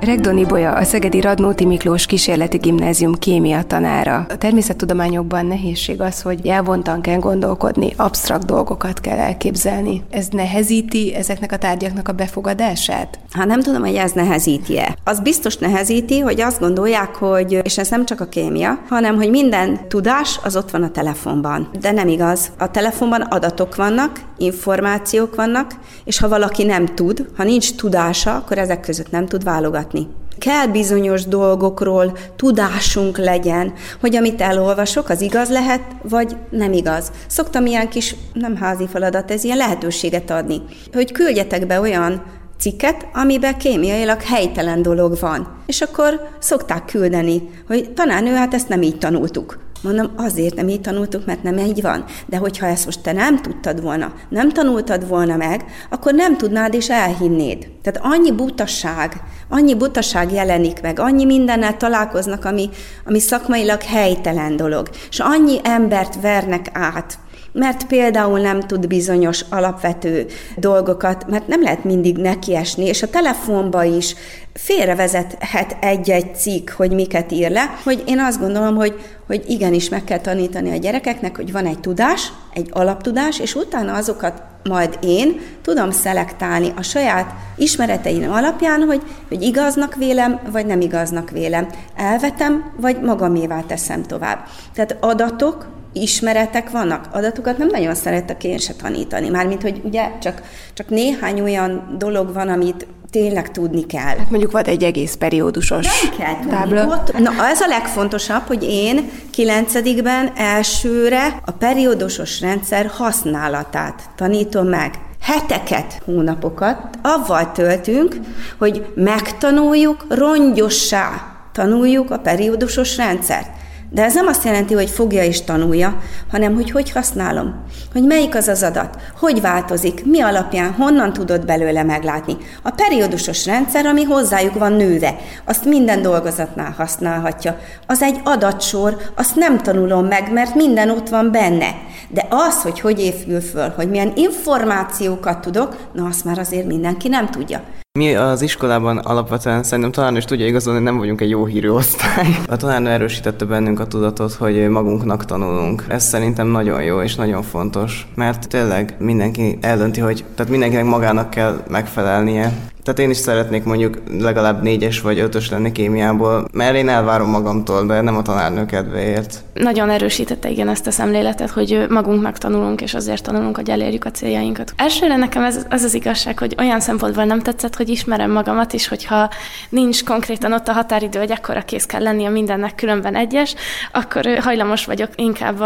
Regdoni 0.08 0.44
Bolya, 0.44 0.72
a 0.72 0.84
Szegedi 0.84 1.20
Radnóti 1.20 1.64
Miklós 1.64 2.06
Kísérleti 2.06 2.56
Gimnázium 2.56 3.14
kémia 3.14 3.62
tanára. 3.62 4.26
A 4.28 4.38
természettudományokban 4.38 5.46
nehézség 5.46 6.00
az, 6.00 6.22
hogy 6.22 6.46
elvontan 6.46 7.00
kell 7.00 7.18
gondolkodni, 7.18 7.92
absztrakt 7.96 8.46
dolgokat 8.46 9.00
kell 9.00 9.18
elképzelni. 9.18 10.02
Ez 10.10 10.28
nehezíti 10.28 11.14
ezeknek 11.14 11.52
a 11.52 11.56
tárgyaknak 11.56 12.08
a 12.08 12.12
befogadását? 12.12 13.18
Hát 13.30 13.46
nem 13.46 13.60
tudom, 13.60 13.80
hogy 13.82 13.94
ez 13.94 14.12
nehezíti-e. 14.12 14.96
Az 15.04 15.20
biztos 15.20 15.56
nehezíti, 15.56 16.18
hogy 16.18 16.40
azt 16.40 16.60
gondolják, 16.60 17.14
hogy, 17.14 17.60
és 17.62 17.78
ez 17.78 17.88
nem 17.88 18.06
csak 18.06 18.20
a 18.20 18.28
kémia, 18.28 18.78
hanem 18.88 19.16
hogy 19.16 19.30
minden 19.30 19.88
tudás 19.88 20.40
az 20.44 20.56
ott 20.56 20.70
van 20.70 20.82
a 20.82 20.90
telefonban. 20.90 21.68
De 21.80 21.90
nem 21.90 22.08
igaz. 22.08 22.50
A 22.58 22.70
telefonban 22.70 23.20
adatok 23.20 23.76
vannak, 23.76 24.20
információk 24.38 25.34
vannak, 25.34 25.74
és 26.04 26.18
ha 26.18 26.28
valaki 26.28 26.64
nem 26.64 26.86
tud, 26.86 27.26
ha 27.36 27.44
nincs 27.44 27.74
tudása, 27.74 28.34
akkor 28.34 28.58
ezek 28.58 28.80
között 28.80 29.10
nem 29.10 29.26
tud 29.26 29.44
válogatni. 29.44 30.06
Kell 30.38 30.66
bizonyos 30.66 31.24
dolgokról 31.24 32.16
tudásunk 32.36 33.18
legyen, 33.18 33.72
hogy 34.00 34.16
amit 34.16 34.40
elolvasok, 34.40 35.08
az 35.08 35.20
igaz 35.20 35.50
lehet, 35.50 35.82
vagy 36.02 36.36
nem 36.50 36.72
igaz. 36.72 37.12
Szoktam 37.26 37.66
ilyen 37.66 37.88
kis, 37.88 38.14
nem 38.32 38.56
házi 38.56 38.86
feladat, 38.86 39.30
ez 39.30 39.44
ilyen 39.44 39.56
lehetőséget 39.56 40.30
adni, 40.30 40.62
hogy 40.92 41.12
küldjetek 41.12 41.66
be 41.66 41.80
olyan 41.80 42.22
cikket, 42.58 43.06
amiben 43.12 43.58
kémiailag 43.58 44.22
helytelen 44.22 44.82
dolog 44.82 45.18
van. 45.20 45.62
És 45.66 45.80
akkor 45.80 46.28
szokták 46.38 46.84
küldeni, 46.84 47.50
hogy 47.66 47.92
tanárnő, 47.92 48.34
hát 48.34 48.54
ezt 48.54 48.68
nem 48.68 48.82
így 48.82 48.98
tanultuk. 48.98 49.58
Mondom, 49.82 50.10
azért 50.16 50.54
nem 50.54 50.68
így 50.68 50.80
tanultuk, 50.80 51.26
mert 51.26 51.42
nem 51.42 51.58
így 51.58 51.82
van. 51.82 52.04
De 52.26 52.36
hogyha 52.36 52.66
ezt 52.66 52.84
most 52.84 53.00
te 53.00 53.12
nem 53.12 53.42
tudtad 53.42 53.82
volna, 53.82 54.12
nem 54.28 54.52
tanultad 54.52 55.08
volna 55.08 55.36
meg, 55.36 55.64
akkor 55.90 56.14
nem 56.14 56.36
tudnád 56.36 56.74
és 56.74 56.90
elhinnéd. 56.90 57.68
Tehát 57.82 58.12
annyi 58.12 58.32
butaság, 58.32 59.22
annyi 59.48 59.74
butaság 59.74 60.32
jelenik 60.32 60.80
meg, 60.82 60.98
annyi 60.98 61.24
mindennel 61.24 61.76
találkoznak, 61.76 62.44
ami, 62.44 62.68
ami 63.04 63.20
szakmailag 63.20 63.82
helytelen 63.82 64.56
dolog. 64.56 64.88
És 65.10 65.18
annyi 65.18 65.60
embert 65.62 66.20
vernek 66.20 66.66
át, 66.72 67.18
mert 67.52 67.86
például 67.86 68.40
nem 68.40 68.60
tud 68.60 68.86
bizonyos 68.86 69.44
alapvető 69.48 70.26
dolgokat, 70.56 71.26
mert 71.30 71.46
nem 71.46 71.62
lehet 71.62 71.84
mindig 71.84 72.16
nekiesni, 72.16 72.84
és 72.84 73.02
a 73.02 73.10
telefonba 73.10 73.84
is 73.84 74.14
félrevezethet 74.54 75.76
egy-egy 75.80 76.34
cikk, 76.34 76.70
hogy 76.70 76.90
miket 76.90 77.32
ír 77.32 77.50
le, 77.50 77.78
hogy 77.84 78.02
én 78.06 78.20
azt 78.20 78.40
gondolom, 78.40 78.76
hogy, 78.76 78.94
hogy 79.26 79.44
igenis 79.46 79.88
meg 79.88 80.04
kell 80.04 80.18
tanítani 80.18 80.70
a 80.70 80.76
gyerekeknek, 80.76 81.36
hogy 81.36 81.52
van 81.52 81.66
egy 81.66 81.80
tudás, 81.80 82.32
egy 82.52 82.68
alaptudás, 82.72 83.38
és 83.38 83.54
utána 83.54 83.94
azokat 83.94 84.42
majd 84.68 84.98
én 85.02 85.40
tudom 85.62 85.90
szelektálni 85.90 86.72
a 86.76 86.82
saját 86.82 87.34
ismereteim 87.56 88.32
alapján, 88.32 88.80
hogy, 88.80 89.02
hogy 89.28 89.42
igaznak 89.42 89.94
vélem, 89.94 90.40
vagy 90.52 90.66
nem 90.66 90.80
igaznak 90.80 91.30
vélem. 91.30 91.68
Elvetem, 91.96 92.72
vagy 92.76 93.00
magamévá 93.00 93.60
teszem 93.60 94.02
tovább. 94.02 94.44
Tehát 94.74 94.96
adatok, 95.00 95.77
ismeretek 96.02 96.70
vannak. 96.70 97.06
Adatokat 97.12 97.58
nem 97.58 97.68
nagyon 97.68 97.94
szeretek 97.94 98.44
én 98.44 98.58
se 98.58 98.72
tanítani. 98.72 99.28
Mármint, 99.28 99.62
hogy 99.62 99.80
ugye 99.84 100.10
csak, 100.20 100.42
csak 100.74 100.88
néhány 100.88 101.40
olyan 101.40 101.94
dolog 101.98 102.32
van, 102.32 102.48
amit 102.48 102.86
tényleg 103.10 103.50
tudni 103.50 103.86
kell. 103.86 104.16
Hát 104.18 104.30
mondjuk 104.30 104.52
van 104.52 104.64
egy 104.64 104.82
egész 104.82 105.14
periódusos 105.14 105.86
Nem 106.02 106.18
kell 106.18 106.34
tudni. 106.34 106.50
tábla. 106.50 106.86
Ott, 106.86 107.18
na, 107.18 107.46
ez 107.46 107.60
a 107.60 107.66
legfontosabb, 107.66 108.42
hogy 108.46 108.62
én 108.62 109.10
kilencedikben 109.30 110.32
elsőre 110.36 111.40
a 111.44 111.50
periódusos 111.50 112.40
rendszer 112.40 112.86
használatát 112.86 114.02
tanítom 114.16 114.66
meg 114.66 114.94
heteket, 115.22 116.02
hónapokat 116.04 116.78
avval 117.02 117.52
töltünk, 117.52 118.16
hogy 118.58 118.86
megtanuljuk, 118.94 120.04
rongyossá 120.08 121.36
tanuljuk 121.52 122.10
a 122.10 122.18
periódusos 122.18 122.96
rendszert. 122.96 123.48
De 123.90 124.04
ez 124.04 124.14
nem 124.14 124.26
azt 124.26 124.44
jelenti, 124.44 124.74
hogy 124.74 124.90
fogja 124.90 125.24
és 125.24 125.44
tanulja, 125.44 126.00
hanem 126.30 126.54
hogy 126.54 126.70
hogy 126.70 126.90
használom, 126.90 127.54
hogy 127.92 128.02
melyik 128.02 128.34
az 128.34 128.48
az 128.48 128.62
adat, 128.62 128.96
hogy 129.18 129.40
változik, 129.40 130.04
mi 130.04 130.20
alapján, 130.20 130.72
honnan 130.72 131.12
tudod 131.12 131.44
belőle 131.44 131.82
meglátni. 131.82 132.36
A 132.62 132.70
periódusos 132.70 133.46
rendszer, 133.46 133.86
ami 133.86 134.02
hozzájuk 134.02 134.58
van 134.58 134.72
nőve, 134.72 135.16
azt 135.44 135.64
minden 135.64 136.02
dolgozatnál 136.02 136.74
használhatja. 136.76 137.58
Az 137.86 138.02
egy 138.02 138.20
adatsor, 138.24 138.96
azt 139.14 139.36
nem 139.36 139.58
tanulom 139.58 140.06
meg, 140.06 140.32
mert 140.32 140.54
minden 140.54 140.90
ott 140.90 141.08
van 141.08 141.30
benne. 141.30 141.74
De 142.08 142.26
az, 142.30 142.62
hogy 142.62 142.80
hogy 142.80 143.00
épül 143.00 143.40
föl, 143.40 143.68
hogy 143.68 143.90
milyen 143.90 144.12
információkat 144.14 145.40
tudok, 145.40 145.76
na 145.92 146.04
azt 146.04 146.24
már 146.24 146.38
azért 146.38 146.66
mindenki 146.66 147.08
nem 147.08 147.30
tudja. 147.30 147.62
Mi 147.98 148.14
az 148.14 148.42
iskolában 148.42 148.98
alapvetően 148.98 149.62
szerintem 149.62 149.92
talán 149.92 150.16
is 150.16 150.24
tudja 150.24 150.46
igazolni, 150.46 150.80
nem 150.80 150.98
vagyunk 150.98 151.20
egy 151.20 151.30
jó 151.30 151.46
hírű 151.46 151.68
osztály. 151.68 152.26
A 152.48 152.56
tanárnő 152.56 152.90
erősítette 152.90 153.44
bennünk 153.44 153.80
a 153.80 153.86
tudatot, 153.86 154.32
hogy 154.32 154.68
magunknak 154.68 155.24
tanulunk. 155.24 155.84
Ez 155.88 156.04
szerintem 156.04 156.46
nagyon 156.46 156.82
jó 156.82 157.02
és 157.02 157.14
nagyon 157.14 157.42
fontos, 157.42 158.08
mert 158.14 158.48
tényleg 158.48 158.94
mindenki 158.98 159.58
eldönti, 159.60 160.00
hogy 160.00 160.24
tehát 160.34 160.50
mindenkinek 160.50 160.84
magának 160.84 161.30
kell 161.30 161.62
megfelelnie. 161.68 162.52
Tehát 162.88 163.02
én 163.02 163.10
is 163.10 163.16
szeretnék 163.16 163.64
mondjuk 163.64 163.98
legalább 164.20 164.62
négyes 164.62 165.00
vagy 165.00 165.18
ötös 165.18 165.50
lenni 165.50 165.72
kémiából, 165.72 166.48
mert 166.52 166.76
én 166.76 166.88
elvárom 166.88 167.30
magamtól, 167.30 167.86
de 167.86 168.00
nem 168.00 168.16
a 168.16 168.22
tanárnő 168.22 168.66
kedvéért. 168.66 169.42
Nagyon 169.54 169.90
erősítette 169.90 170.48
igen 170.48 170.68
ezt 170.68 170.86
a 170.86 170.90
szemléletet, 170.90 171.50
hogy 171.50 171.86
magunknak 171.88 172.38
tanulunk, 172.38 172.80
és 172.80 172.94
azért 172.94 173.22
tanulunk, 173.22 173.56
hogy 173.56 173.70
elérjük 173.70 174.04
a 174.04 174.10
céljainkat. 174.10 174.72
Elsőre 174.76 175.16
nekem 175.16 175.42
ez 175.42 175.66
az 175.70 175.82
az 175.82 175.94
igazság, 175.94 176.38
hogy 176.38 176.54
olyan 176.58 176.80
szempontból 176.80 177.24
nem 177.24 177.40
tetszett, 177.40 177.76
hogy 177.76 177.88
ismerem 177.88 178.30
magamat 178.30 178.72
is, 178.72 178.88
hogyha 178.88 179.30
nincs 179.68 180.04
konkrétan 180.04 180.52
ott 180.52 180.68
a 180.68 180.72
határidő, 180.72 181.18
hogy 181.18 181.30
ekkora 181.30 181.62
kész 181.62 181.86
kell 181.86 182.02
lennie 182.02 182.28
mindennek 182.28 182.74
különben 182.74 183.16
egyes, 183.16 183.54
akkor 183.92 184.38
hajlamos 184.40 184.84
vagyok 184.84 185.10
inkább 185.14 185.62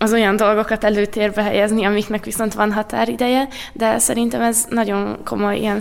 az 0.00 0.12
olyan 0.12 0.36
dolgokat 0.36 0.84
előtérbe 0.84 1.42
helyezni, 1.42 1.84
amiknek 1.84 2.24
viszont 2.24 2.54
van 2.54 2.72
határideje, 2.72 3.48
de 3.72 3.98
szerintem 3.98 4.40
ez 4.40 4.64
nagyon 4.68 5.18
komoly 5.24 5.56
ilyen 5.56 5.80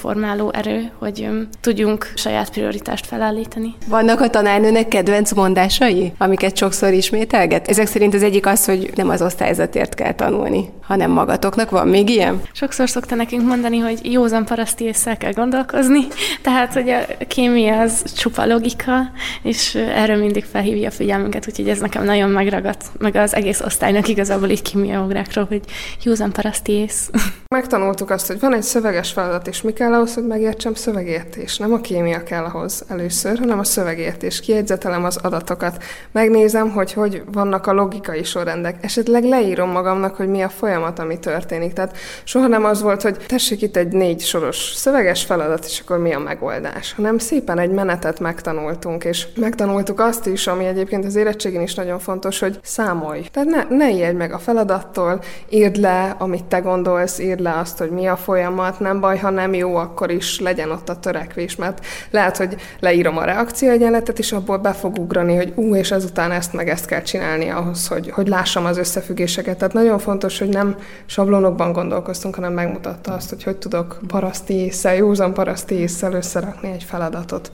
személyiségformáló 0.00 0.50
erő, 0.52 0.90
hogy 0.98 1.28
tudjunk 1.60 2.12
saját 2.14 2.50
prioritást 2.50 3.06
felállítani. 3.06 3.74
Vannak 3.86 4.20
a 4.20 4.30
tanárnőnek 4.30 4.88
kedvenc 4.88 5.32
mondásai, 5.32 6.12
amiket 6.18 6.56
sokszor 6.56 6.92
ismételget? 6.92 7.68
Ezek 7.68 7.86
szerint 7.86 8.14
az 8.14 8.22
egyik 8.22 8.46
az, 8.46 8.64
hogy 8.64 8.90
nem 8.94 9.08
az 9.08 9.22
osztályzatért 9.22 9.94
kell 9.94 10.14
tanulni, 10.14 10.68
hanem 10.82 11.10
magatoknak. 11.10 11.70
Van 11.70 11.88
még 11.88 12.08
ilyen? 12.08 12.40
Sokszor 12.52 12.88
szokta 12.88 13.14
nekünk 13.14 13.46
mondani, 13.46 13.78
hogy 13.78 14.12
józan 14.12 14.44
paraszti 14.44 14.84
észre 14.84 15.16
kell 15.16 15.32
gondolkozni, 15.32 16.06
tehát, 16.42 16.72
hogy 16.72 16.88
a 16.88 17.24
kémia 17.28 17.80
az 17.80 18.02
csupa 18.16 18.46
logika, 18.46 19.10
és 19.42 19.74
erről 19.74 20.16
mindig 20.16 20.44
felhívja 20.44 20.88
a 20.88 20.90
figyelmünket, 20.90 21.48
úgyhogy 21.48 21.68
ez 21.68 21.78
nekem 21.78 22.04
nagyon 22.04 22.30
megragadt, 22.30 22.84
meg 22.98 23.16
az 23.16 23.34
egész 23.34 23.60
osztálynak 23.60 24.08
igazából 24.08 24.48
így 24.48 24.62
kémiaórákról, 24.62 25.44
hogy 25.44 25.62
józan 26.02 26.32
paraszti 26.32 26.72
ész. 26.72 27.10
Megtanultuk 27.54 28.10
azt, 28.10 28.26
hogy 28.26 28.40
van 28.40 28.54
egy 28.54 28.62
szöveges 28.62 29.12
feladat, 29.12 29.46
és 29.46 29.62
mi 29.62 29.72
kell 29.72 29.92
ahhoz, 29.92 30.14
hogy 30.14 30.26
megértsem 30.26 30.74
szövegértés. 30.74 31.56
Nem 31.56 31.72
a 31.72 31.80
kémia 31.80 32.22
kell 32.22 32.44
ahhoz 32.44 32.84
először, 32.88 33.38
hanem 33.38 33.58
a 33.58 33.64
szövegértés. 33.64 34.40
Kiegyzetelem 34.40 35.04
az 35.04 35.16
adatokat, 35.16 35.82
megnézem, 36.12 36.70
hogy 36.70 36.92
hogy 36.92 37.22
vannak 37.32 37.66
a 37.66 37.72
logikai 37.72 38.24
sorrendek. 38.24 38.76
Esetleg 38.84 39.24
leírom 39.24 39.70
magamnak, 39.70 40.16
hogy 40.16 40.28
mi 40.28 40.42
a 40.42 40.48
folyamat, 40.48 40.98
ami 40.98 41.18
történik. 41.18 41.72
Tehát 41.72 41.96
soha 42.24 42.46
nem 42.46 42.64
az 42.64 42.82
volt, 42.82 43.02
hogy 43.02 43.16
tessék 43.26 43.62
itt 43.62 43.76
egy 43.76 43.92
négy 43.92 44.20
soros 44.20 44.72
szöveges 44.74 45.24
feladat, 45.24 45.64
és 45.64 45.80
akkor 45.80 45.98
mi 45.98 46.12
a 46.12 46.18
megoldás, 46.18 46.94
hanem 46.94 47.18
szépen 47.18 47.58
egy 47.58 47.70
menetet 47.70 48.20
megtanultunk, 48.20 49.04
és 49.04 49.26
megtanultuk 49.36 50.00
azt 50.00 50.26
is, 50.26 50.46
ami 50.46 50.64
egyébként 50.64 51.04
az 51.04 51.16
érettségén 51.16 51.62
is 51.62 51.74
nagyon 51.74 51.98
fontos, 51.98 52.38
hogy 52.38 52.58
számolj. 52.62 53.26
Tehát 53.32 53.68
ne, 53.68 53.76
ne 53.76 54.12
meg 54.12 54.32
a 54.32 54.38
feladattól, 54.38 55.20
írd 55.48 55.76
le, 55.76 56.14
amit 56.18 56.44
te 56.44 56.58
gondolsz, 56.58 57.18
írd 57.18 57.38
le 57.40 57.58
azt, 57.58 57.78
hogy 57.78 57.90
mi 57.90 58.06
a 58.06 58.16
folyamat, 58.16 58.80
nem 58.80 59.00
baj, 59.00 59.18
ha 59.18 59.30
nem 59.30 59.54
jó, 59.54 59.76
akkor 59.76 60.10
is 60.10 60.40
legyen 60.40 60.70
ott 60.70 60.88
a 60.88 60.98
törekvés, 60.98 61.56
mert 61.56 61.86
lehet, 62.10 62.36
hogy 62.36 62.56
leírom 62.80 63.16
a 63.16 63.24
reakcióegyenletet, 63.24 64.18
és 64.18 64.32
abból 64.32 64.58
be 64.58 64.72
fog 64.72 64.98
ugrani, 64.98 65.36
hogy 65.36 65.52
ú, 65.56 65.74
és 65.74 65.90
ezután 65.90 66.30
ezt 66.30 66.52
meg 66.52 66.68
ezt 66.68 66.86
kell 66.86 67.02
csinálni 67.02 67.48
ahhoz, 67.48 67.86
hogy, 67.88 68.10
hogy 68.10 68.28
lássam 68.28 68.64
az 68.64 68.78
összefüggéseket. 68.78 69.58
Tehát 69.58 69.74
nagyon 69.74 69.98
fontos, 69.98 70.38
hogy 70.38 70.48
nem 70.48 70.76
sablonokban 71.06 71.72
gondolkoztunk, 71.72 72.34
hanem 72.34 72.52
megmutatta 72.52 73.12
azt, 73.12 73.28
hogy 73.28 73.42
hogy 73.42 73.56
tudok 73.56 73.98
paraszti 74.06 74.54
észsel, 74.54 74.94
józan 74.94 75.34
paraszti 75.34 75.74
észsel 75.74 76.12
összerakni 76.12 76.70
egy 76.70 76.84
feladatot 76.84 77.50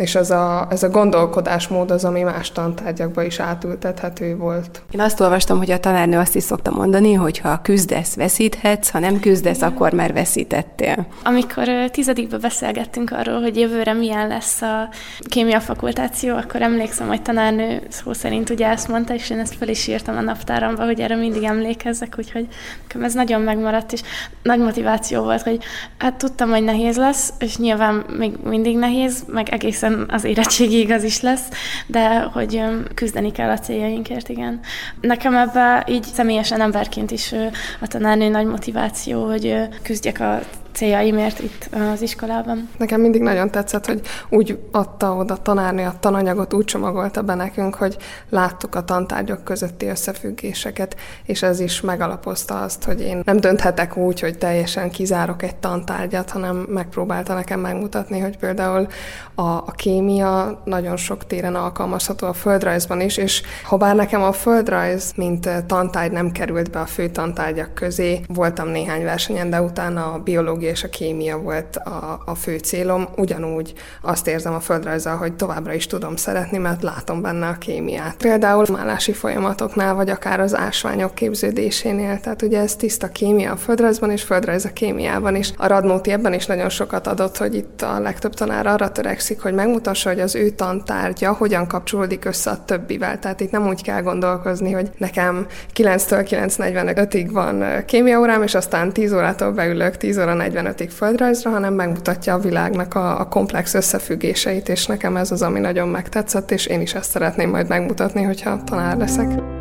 és 0.00 0.14
ez 0.14 0.30
a, 0.30 0.66
ez 0.70 0.82
a 0.82 0.88
gondolkodásmód 0.88 1.90
az, 1.90 2.04
ami 2.04 2.22
más 2.22 2.52
tantárgyakba 2.52 3.22
is 3.22 3.40
átültethető 3.40 4.36
volt. 4.36 4.82
Én 4.90 5.00
azt 5.00 5.20
olvastam, 5.20 5.58
hogy 5.58 5.70
a 5.70 5.80
tanárnő 5.80 6.18
azt 6.18 6.36
is 6.36 6.42
szokta 6.42 6.70
mondani, 6.70 7.12
hogy 7.12 7.38
ha 7.38 7.60
küzdesz, 7.62 8.14
veszíthetsz, 8.14 8.90
ha 8.90 8.98
nem 8.98 9.20
küzdesz, 9.20 9.62
akkor 9.62 9.92
már 9.92 10.12
veszítettél. 10.12 11.06
Amikor 11.24 11.68
tizedikbe 11.90 12.38
beszélgettünk 12.38 13.10
arról, 13.12 13.40
hogy 13.40 13.56
jövőre 13.56 13.92
milyen 13.92 14.28
lesz 14.28 14.62
a 14.62 14.88
kémia 15.28 15.60
fakultáció, 15.60 16.36
akkor 16.36 16.62
emlékszem, 16.62 17.06
hogy 17.06 17.22
tanárnő 17.22 17.82
szó 17.88 18.12
szerint 18.12 18.50
ugye 18.50 18.66
ezt 18.66 18.88
mondta, 18.88 19.14
és 19.14 19.30
én 19.30 19.38
ezt 19.38 19.54
fel 19.54 19.68
is 19.68 19.86
írtam 19.86 20.16
a 20.16 20.20
naptáramba, 20.20 20.84
hogy 20.84 21.00
erre 21.00 21.16
mindig 21.16 21.42
emlékezzek, 21.42 22.14
úgyhogy 22.18 22.48
nekem 22.82 23.04
ez 23.04 23.14
nagyon 23.14 23.40
megmaradt, 23.40 23.92
és 23.92 24.00
nagy 24.42 24.58
motiváció 24.58 25.22
volt, 25.22 25.42
hogy 25.42 25.58
hát 25.98 26.14
tudtam, 26.14 26.50
hogy 26.50 26.62
nehéz 26.62 26.96
lesz, 26.96 27.32
és 27.38 27.56
nyilván 27.56 28.04
még 28.18 28.32
mindig 28.44 28.76
nehéz, 28.76 29.24
meg 29.26 29.48
egészen 29.48 29.89
egészen 29.90 30.08
az 30.08 30.24
érettségig 30.24 30.90
az 30.90 31.02
is 31.02 31.20
lesz, 31.20 31.48
de 31.86 32.20
hogy 32.20 32.62
küzdeni 32.94 33.32
kell 33.32 33.50
a 33.50 33.58
céljainkért, 33.58 34.28
igen. 34.28 34.60
Nekem 35.00 35.34
ebben 35.34 35.84
így 35.86 36.04
személyesen 36.04 36.60
emberként 36.60 37.10
is 37.10 37.34
a 37.80 37.86
tanárnő 37.86 38.28
nagy 38.28 38.46
motiváció, 38.46 39.26
hogy 39.26 39.56
küzdjek 39.82 40.20
a 40.20 40.40
céljaimért 40.80 41.38
itt 41.38 41.68
az 41.92 42.02
iskolában. 42.02 42.68
Nekem 42.76 43.00
mindig 43.00 43.20
nagyon 43.20 43.50
tetszett, 43.50 43.86
hogy 43.86 44.00
úgy 44.28 44.58
adta 44.70 45.14
oda 45.14 45.36
tanárni 45.36 45.82
a 45.82 45.94
tananyagot, 46.00 46.54
úgy 46.54 46.64
csomagolta 46.64 47.22
be 47.22 47.34
nekünk, 47.34 47.74
hogy 47.74 47.96
láttuk 48.28 48.74
a 48.74 48.84
tantárgyak 48.84 49.44
közötti 49.44 49.86
összefüggéseket, 49.86 50.96
és 51.24 51.42
ez 51.42 51.60
is 51.60 51.80
megalapozta 51.80 52.60
azt, 52.60 52.84
hogy 52.84 53.00
én 53.00 53.20
nem 53.24 53.36
dönthetek 53.36 53.96
úgy, 53.96 54.20
hogy 54.20 54.38
teljesen 54.38 54.90
kizárok 54.90 55.42
egy 55.42 55.56
tantárgyat, 55.56 56.30
hanem 56.30 56.56
megpróbálta 56.56 57.34
nekem 57.34 57.60
megmutatni, 57.60 58.18
hogy 58.18 58.36
például 58.36 58.86
a, 59.34 59.42
a 59.42 59.72
kémia 59.76 60.62
nagyon 60.64 60.96
sok 60.96 61.26
téren 61.26 61.54
alkalmazható 61.54 62.26
a 62.26 62.32
földrajzban 62.32 63.00
is, 63.00 63.16
és 63.16 63.42
ha 63.64 63.76
bár 63.76 63.94
nekem 63.94 64.22
a 64.22 64.32
földrajz, 64.32 65.12
mint 65.16 65.48
tantárgy 65.66 66.12
nem 66.12 66.32
került 66.32 66.70
be 66.70 66.80
a 66.80 66.86
fő 66.86 67.08
tantárgyak 67.08 67.74
közé, 67.74 68.20
voltam 68.26 68.68
néhány 68.68 69.04
versenyen, 69.04 69.50
de 69.50 69.62
utána 69.62 70.12
a 70.12 70.18
biológia 70.18 70.68
és 70.70 70.84
a 70.84 70.88
kémia 70.88 71.38
volt 71.38 71.76
a, 71.76 72.22
a 72.24 72.34
fő 72.34 72.58
célom. 72.58 73.08
Ugyanúgy 73.16 73.72
azt 74.02 74.26
érzem 74.26 74.54
a 74.54 74.60
földrajzzal, 74.60 75.16
hogy 75.16 75.32
továbbra 75.32 75.72
is 75.72 75.86
tudom 75.86 76.16
szeretni, 76.16 76.58
mert 76.58 76.82
látom 76.82 77.22
benne 77.22 77.46
a 77.46 77.58
kémiát. 77.58 78.16
Például 78.16 78.66
málási 78.72 79.12
folyamatoknál, 79.12 79.94
vagy 79.94 80.10
akár 80.10 80.40
az 80.40 80.56
ásványok 80.56 81.14
képződésénél. 81.14 82.20
Tehát 82.20 82.42
ugye 82.42 82.60
ez 82.60 82.76
tiszta 82.76 83.08
kémia 83.08 83.52
a 83.52 83.56
földrajzban 83.56 84.10
és 84.10 84.22
földrajz 84.22 84.64
a 84.64 84.72
kémiában 84.72 85.36
is. 85.36 85.52
A 85.56 85.66
Radnóti 85.66 86.10
ebben 86.10 86.32
is 86.32 86.46
nagyon 86.46 86.68
sokat 86.68 87.06
adott, 87.06 87.36
hogy 87.36 87.54
itt 87.54 87.82
a 87.82 88.00
legtöbb 88.00 88.34
tanár 88.34 88.66
arra 88.66 88.92
törekszik, 88.92 89.40
hogy 89.40 89.54
megmutassa, 89.54 90.08
hogy 90.08 90.20
az 90.20 90.34
ő 90.34 90.50
tantárgya 90.50 91.32
hogyan 91.32 91.66
kapcsolódik 91.66 92.24
össze 92.24 92.50
a 92.50 92.64
többivel. 92.64 93.18
Tehát 93.18 93.40
itt 93.40 93.50
nem 93.50 93.68
úgy 93.68 93.82
kell 93.82 94.02
gondolkozni, 94.02 94.72
hogy 94.72 94.90
nekem 94.98 95.46
9-től 95.74 96.26
9.45-ig 96.30 97.28
van 97.32 97.84
kémiaórám, 97.86 98.42
és 98.42 98.54
aztán 98.54 98.92
10 98.92 99.12
órától 99.12 99.52
beülök 99.52 99.96
10 99.96 100.18
óra 100.18 100.34
45-ig 100.62 100.90
földrajzra, 100.96 101.50
hanem 101.50 101.74
megmutatja 101.74 102.34
a 102.34 102.38
világnak 102.38 102.94
a, 102.94 103.20
a 103.20 103.28
komplex 103.28 103.74
összefüggéseit, 103.74 104.68
és 104.68 104.86
nekem 104.86 105.16
ez 105.16 105.30
az, 105.30 105.42
ami 105.42 105.60
nagyon 105.60 105.88
megtetszett, 105.88 106.50
és 106.50 106.66
én 106.66 106.80
is 106.80 106.94
ezt 106.94 107.10
szeretném 107.10 107.50
majd 107.50 107.68
megmutatni, 107.68 108.22
hogyha 108.22 108.64
tanár 108.64 108.96
leszek. 108.96 109.59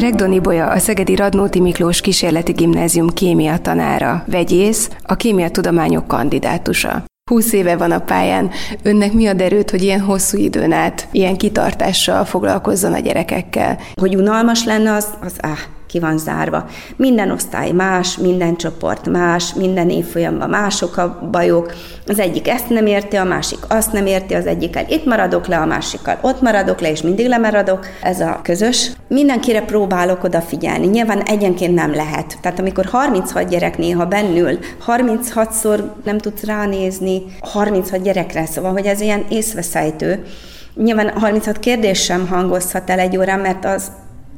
Regdoni 0.00 0.40
Bolya, 0.40 0.66
a 0.66 0.78
Szegedi 0.78 1.16
Radnóti 1.16 1.60
Miklós 1.60 2.00
Kísérleti 2.00 2.52
Gimnázium 2.52 3.08
kémia 3.08 3.58
tanára, 3.58 4.24
vegyész, 4.26 4.90
a 5.02 5.14
kémia 5.14 5.50
tudományok 5.50 6.08
kandidátusa. 6.08 7.04
20 7.30 7.52
éve 7.52 7.76
van 7.76 7.90
a 7.90 7.98
pályán. 7.98 8.50
Önnek 8.82 9.12
mi 9.12 9.26
a 9.26 9.32
derőt, 9.32 9.70
hogy 9.70 9.82
ilyen 9.82 10.00
hosszú 10.00 10.38
időn 10.38 10.72
át 10.72 11.08
ilyen 11.12 11.36
kitartással 11.36 12.24
foglalkozzon 12.24 12.92
a 12.92 12.98
gyerekekkel? 12.98 13.78
Hogy 13.94 14.16
unalmas 14.16 14.64
lenne, 14.64 14.92
az, 14.92 15.06
az 15.20 15.32
áh, 15.40 15.58
ki 15.90 15.98
van 15.98 16.18
zárva. 16.18 16.66
Minden 16.96 17.30
osztály 17.30 17.70
más, 17.70 18.16
minden 18.16 18.56
csoport 18.56 19.08
más, 19.08 19.54
minden 19.54 19.90
évfolyamban 19.90 20.48
mások 20.48 20.96
a 20.96 21.28
bajok. 21.30 21.72
Az 22.06 22.18
egyik 22.18 22.48
ezt 22.48 22.68
nem 22.68 22.86
érti, 22.86 23.16
a 23.16 23.24
másik 23.24 23.58
azt 23.68 23.92
nem 23.92 24.06
érti, 24.06 24.34
az 24.34 24.46
egyikkel 24.46 24.84
itt 24.88 25.04
maradok 25.04 25.46
le, 25.46 25.56
a 25.56 25.66
másikkal 25.66 26.18
ott 26.20 26.40
maradok 26.40 26.80
le, 26.80 26.90
és 26.90 27.02
mindig 27.02 27.28
lemaradok. 27.28 27.86
Ez 28.02 28.20
a 28.20 28.40
közös. 28.42 28.90
Mindenkire 29.08 29.62
próbálok 29.62 30.24
odafigyelni. 30.24 30.86
Nyilván 30.86 31.22
egyenként 31.22 31.74
nem 31.74 31.94
lehet. 31.94 32.38
Tehát 32.40 32.58
amikor 32.58 32.84
36 32.84 33.48
gyerek 33.48 33.78
néha 33.78 34.06
bennül, 34.06 34.58
36-szor 34.86 35.80
nem 36.04 36.18
tudsz 36.18 36.44
ránézni 36.44 37.22
36 37.40 38.02
gyerekre, 38.02 38.46
szóval, 38.46 38.72
hogy 38.72 38.86
ez 38.86 39.00
ilyen 39.00 39.24
észveszejtő. 39.28 40.24
Nyilván 40.74 41.10
36 41.18 41.58
kérdés 41.58 42.02
sem 42.02 42.28
hangozhat 42.28 42.90
el 42.90 42.98
egy 42.98 43.16
órán, 43.16 43.40
mert 43.40 43.64
az 43.64 43.90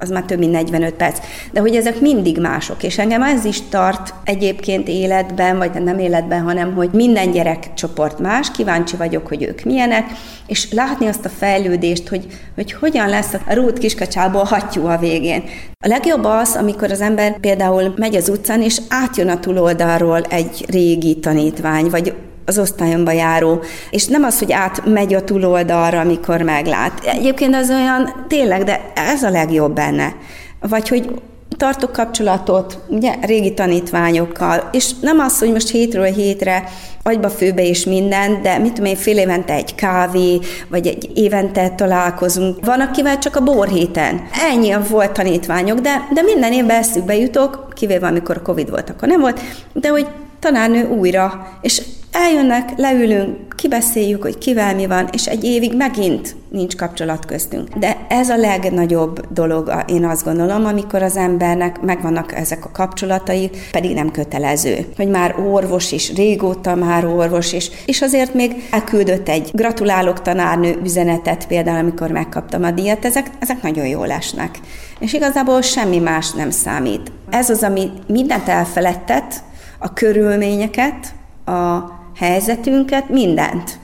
az 0.03 0.11
már 0.11 0.23
több 0.23 0.39
mint 0.39 0.53
45 0.53 0.95
perc. 0.95 1.19
De 1.53 1.61
hogy 1.61 1.77
ezek 1.77 2.01
mindig 2.01 2.39
mások, 2.39 2.83
és 2.83 2.99
engem 2.99 3.23
ez 3.23 3.45
is 3.45 3.61
tart 3.69 4.15
egyébként 4.25 4.89
életben, 4.89 5.59
vagy 5.59 5.83
nem 5.83 5.99
életben, 5.99 6.43
hanem 6.43 6.75
hogy 6.75 6.91
minden 6.93 7.31
gyerekcsoport 7.31 8.19
más, 8.19 8.51
kíváncsi 8.51 8.97
vagyok, 8.97 9.27
hogy 9.27 9.43
ők 9.43 9.63
milyenek, 9.63 10.05
és 10.47 10.73
látni 10.73 11.07
azt 11.07 11.25
a 11.25 11.29
fejlődést, 11.29 12.09
hogy, 12.09 12.27
hogy 12.55 12.73
hogyan 12.73 13.09
lesz 13.09 13.35
a 13.35 13.55
rút 13.55 13.79
kiskacsából 13.79 14.45
hattyú 14.45 14.87
a 14.87 14.99
végén. 14.99 15.43
A 15.85 15.89
legjobb 15.89 16.25
az, 16.25 16.57
amikor 16.57 16.91
az 16.91 17.01
ember 17.01 17.41
például 17.41 17.95
megy 17.97 18.17
az 18.17 18.29
utcán, 18.29 18.63
és 18.63 18.81
átjön 18.89 19.29
a 19.29 19.41
túloldalról 19.41 20.21
egy 20.21 20.65
régi 20.69 21.19
tanítvány, 21.19 21.91
vagy 21.91 22.15
az 22.45 22.59
osztályomba 22.59 23.11
járó, 23.11 23.63
és 23.91 24.07
nem 24.07 24.25
az, 24.25 24.39
hogy 24.39 24.53
átmegy 24.53 25.15
a 25.15 25.25
túloldalra, 25.25 26.01
amikor 26.01 26.43
meglát. 26.43 27.05
Egyébként 27.05 27.55
az 27.55 27.71
olyan, 27.71 28.25
tényleg, 28.29 28.65
de 28.65 28.93
ez 28.95 29.23
a 29.23 29.31
legjobb 29.31 29.75
benne. 29.75 30.15
Vagy 30.61 30.89
hogy 30.89 31.11
tartok 31.57 31.93
kapcsolatot, 31.93 32.79
ugye, 32.89 33.15
régi 33.21 33.55
tanítványokkal, 33.55 34.69
és 34.73 34.91
nem 35.01 35.19
az, 35.19 35.39
hogy 35.39 35.53
most 35.53 35.71
hétről 35.71 36.05
hétre 36.05 36.65
agyba 37.03 37.31
főbe 37.31 37.67
és 37.67 37.85
minden, 37.85 38.43
de 38.43 38.59
mit 38.59 38.73
tudom 38.73 38.91
én, 38.91 38.97
fél 38.97 39.19
évente 39.19 39.53
egy 39.53 39.75
kávé, 39.75 40.41
vagy 40.69 40.87
egy 40.87 41.11
évente 41.15 41.69
találkozunk. 41.69 42.65
Van, 42.65 42.81
akivel 42.81 43.19
csak 43.19 43.37
a 43.37 43.43
borhéten. 43.43 44.23
Ennyi 44.51 44.75
volt 44.89 45.13
tanítványok, 45.13 45.79
de, 45.79 46.09
de 46.15 46.23
minden 46.23 46.53
évben 46.53 46.79
eszükbe 46.79 47.17
jutok, 47.17 47.69
kivéve 47.75 48.07
amikor 48.07 48.43
Covid 48.43 48.71
volt, 48.71 48.91
akkor 48.91 49.09
nem 49.09 49.21
volt, 49.21 49.41
de 49.73 49.89
hogy 49.89 50.07
tanárnő 50.41 50.89
újra, 50.89 51.49
és 51.61 51.83
Eljönnek, 52.13 52.73
leülünk, 52.77 53.57
kibeszéljük, 53.57 54.23
hogy 54.23 54.39
kivel 54.39 54.75
mi 54.75 54.87
van, 54.87 55.09
és 55.13 55.27
egy 55.27 55.45
évig 55.45 55.77
megint 55.77 56.37
nincs 56.49 56.77
kapcsolat 56.77 57.25
köztünk. 57.25 57.69
De 57.69 58.07
ez 58.09 58.29
a 58.29 58.37
legnagyobb 58.37 59.33
dolog, 59.33 59.85
én 59.87 60.05
azt 60.05 60.25
gondolom, 60.25 60.65
amikor 60.65 61.03
az 61.03 61.17
embernek 61.17 61.81
megvannak 61.81 62.35
ezek 62.35 62.65
a 62.65 62.71
kapcsolatai, 62.71 63.51
pedig 63.71 63.95
nem 63.95 64.11
kötelező. 64.11 64.87
Hogy 64.97 65.09
már 65.09 65.39
orvos 65.39 65.93
is, 65.93 66.15
régóta 66.15 66.75
már 66.75 67.05
orvos 67.07 67.53
is, 67.53 67.71
és 67.87 68.03
azért 68.03 68.35
még 68.35 68.69
elküldött 68.71 69.29
egy 69.29 69.51
gratulálok 69.53 70.23
tanárnő 70.23 70.79
üzenetet, 70.83 71.47
például 71.47 71.79
amikor 71.79 72.11
megkaptam 72.11 72.65
a 72.65 72.71
díjat, 72.71 73.05
ezek, 73.05 73.31
ezek 73.39 73.63
nagyon 73.63 73.87
jól 73.87 74.11
esnek. 74.11 74.59
És 74.99 75.13
igazából 75.13 75.61
semmi 75.61 75.99
más 75.99 76.31
nem 76.31 76.51
számít. 76.51 77.13
Ez 77.31 77.51
az, 77.51 77.63
ami 77.63 77.91
mindent 78.07 78.49
elfeledtet, 78.49 79.43
a 79.79 79.93
körülményeket, 79.93 81.15
a 81.45 82.01
helyzetünket, 82.15 83.09
mindent. 83.09 83.79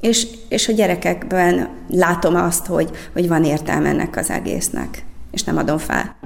És, 0.00 0.26
és 0.48 0.68
a 0.68 0.72
gyerekekben 0.72 1.68
látom 1.88 2.34
azt, 2.34 2.66
hogy, 2.66 2.90
hogy 3.12 3.28
van 3.28 3.44
értelme 3.44 3.88
ennek 3.88 4.16
az 4.16 4.30
egésznek, 4.30 5.04
és 5.30 5.42
nem 5.42 5.56
adom 5.56 5.78
fel. 5.78 6.16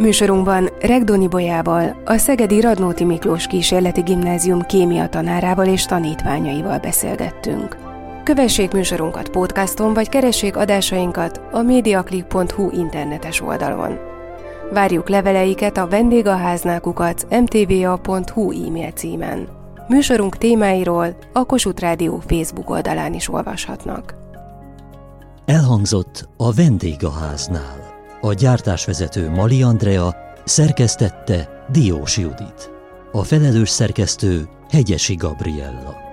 Műsorunkban 0.00 0.68
Regdoni 0.80 1.28
Bolyával, 1.28 2.02
a 2.04 2.16
Szegedi 2.16 2.60
Radnóti 2.60 3.04
Miklós 3.04 3.46
Kísérleti 3.46 4.00
Gimnázium 4.00 4.60
kémia 4.60 5.08
tanárával 5.08 5.66
és 5.66 5.84
tanítványaival 5.84 6.78
beszélgettünk. 6.78 7.76
Kövessék 8.24 8.72
műsorunkat 8.72 9.28
podcaston, 9.28 9.94
vagy 9.94 10.08
keressék 10.08 10.56
adásainkat 10.56 11.40
a 11.52 11.62
mediaclick.hu 11.62 12.70
internetes 12.70 13.40
oldalon. 13.40 13.98
Várjuk 14.72 15.08
leveleiket 15.08 15.76
a 15.76 15.88
vendégaháznákukat 15.88 17.26
mtva.hu 17.30 18.66
e-mail 18.66 18.90
címen. 18.90 19.48
Műsorunk 19.88 20.36
témáiról 20.36 21.16
a 21.32 21.44
Kossuth 21.44 21.80
Rádió 21.80 22.22
Facebook 22.26 22.70
oldalán 22.70 23.14
is 23.14 23.28
olvashatnak. 23.28 24.14
Elhangzott 25.44 26.28
a 26.36 26.52
vendégháznál. 26.52 27.79
A 28.22 28.32
gyártásvezető 28.32 29.30
Mali 29.30 29.62
Andrea 29.62 30.16
szerkesztette 30.44 31.64
Diós 31.72 32.16
Judit. 32.16 32.70
A 33.12 33.22
felelős 33.22 33.68
szerkesztő 33.68 34.48
Hegyesi 34.70 35.14
Gabriella. 35.14 36.09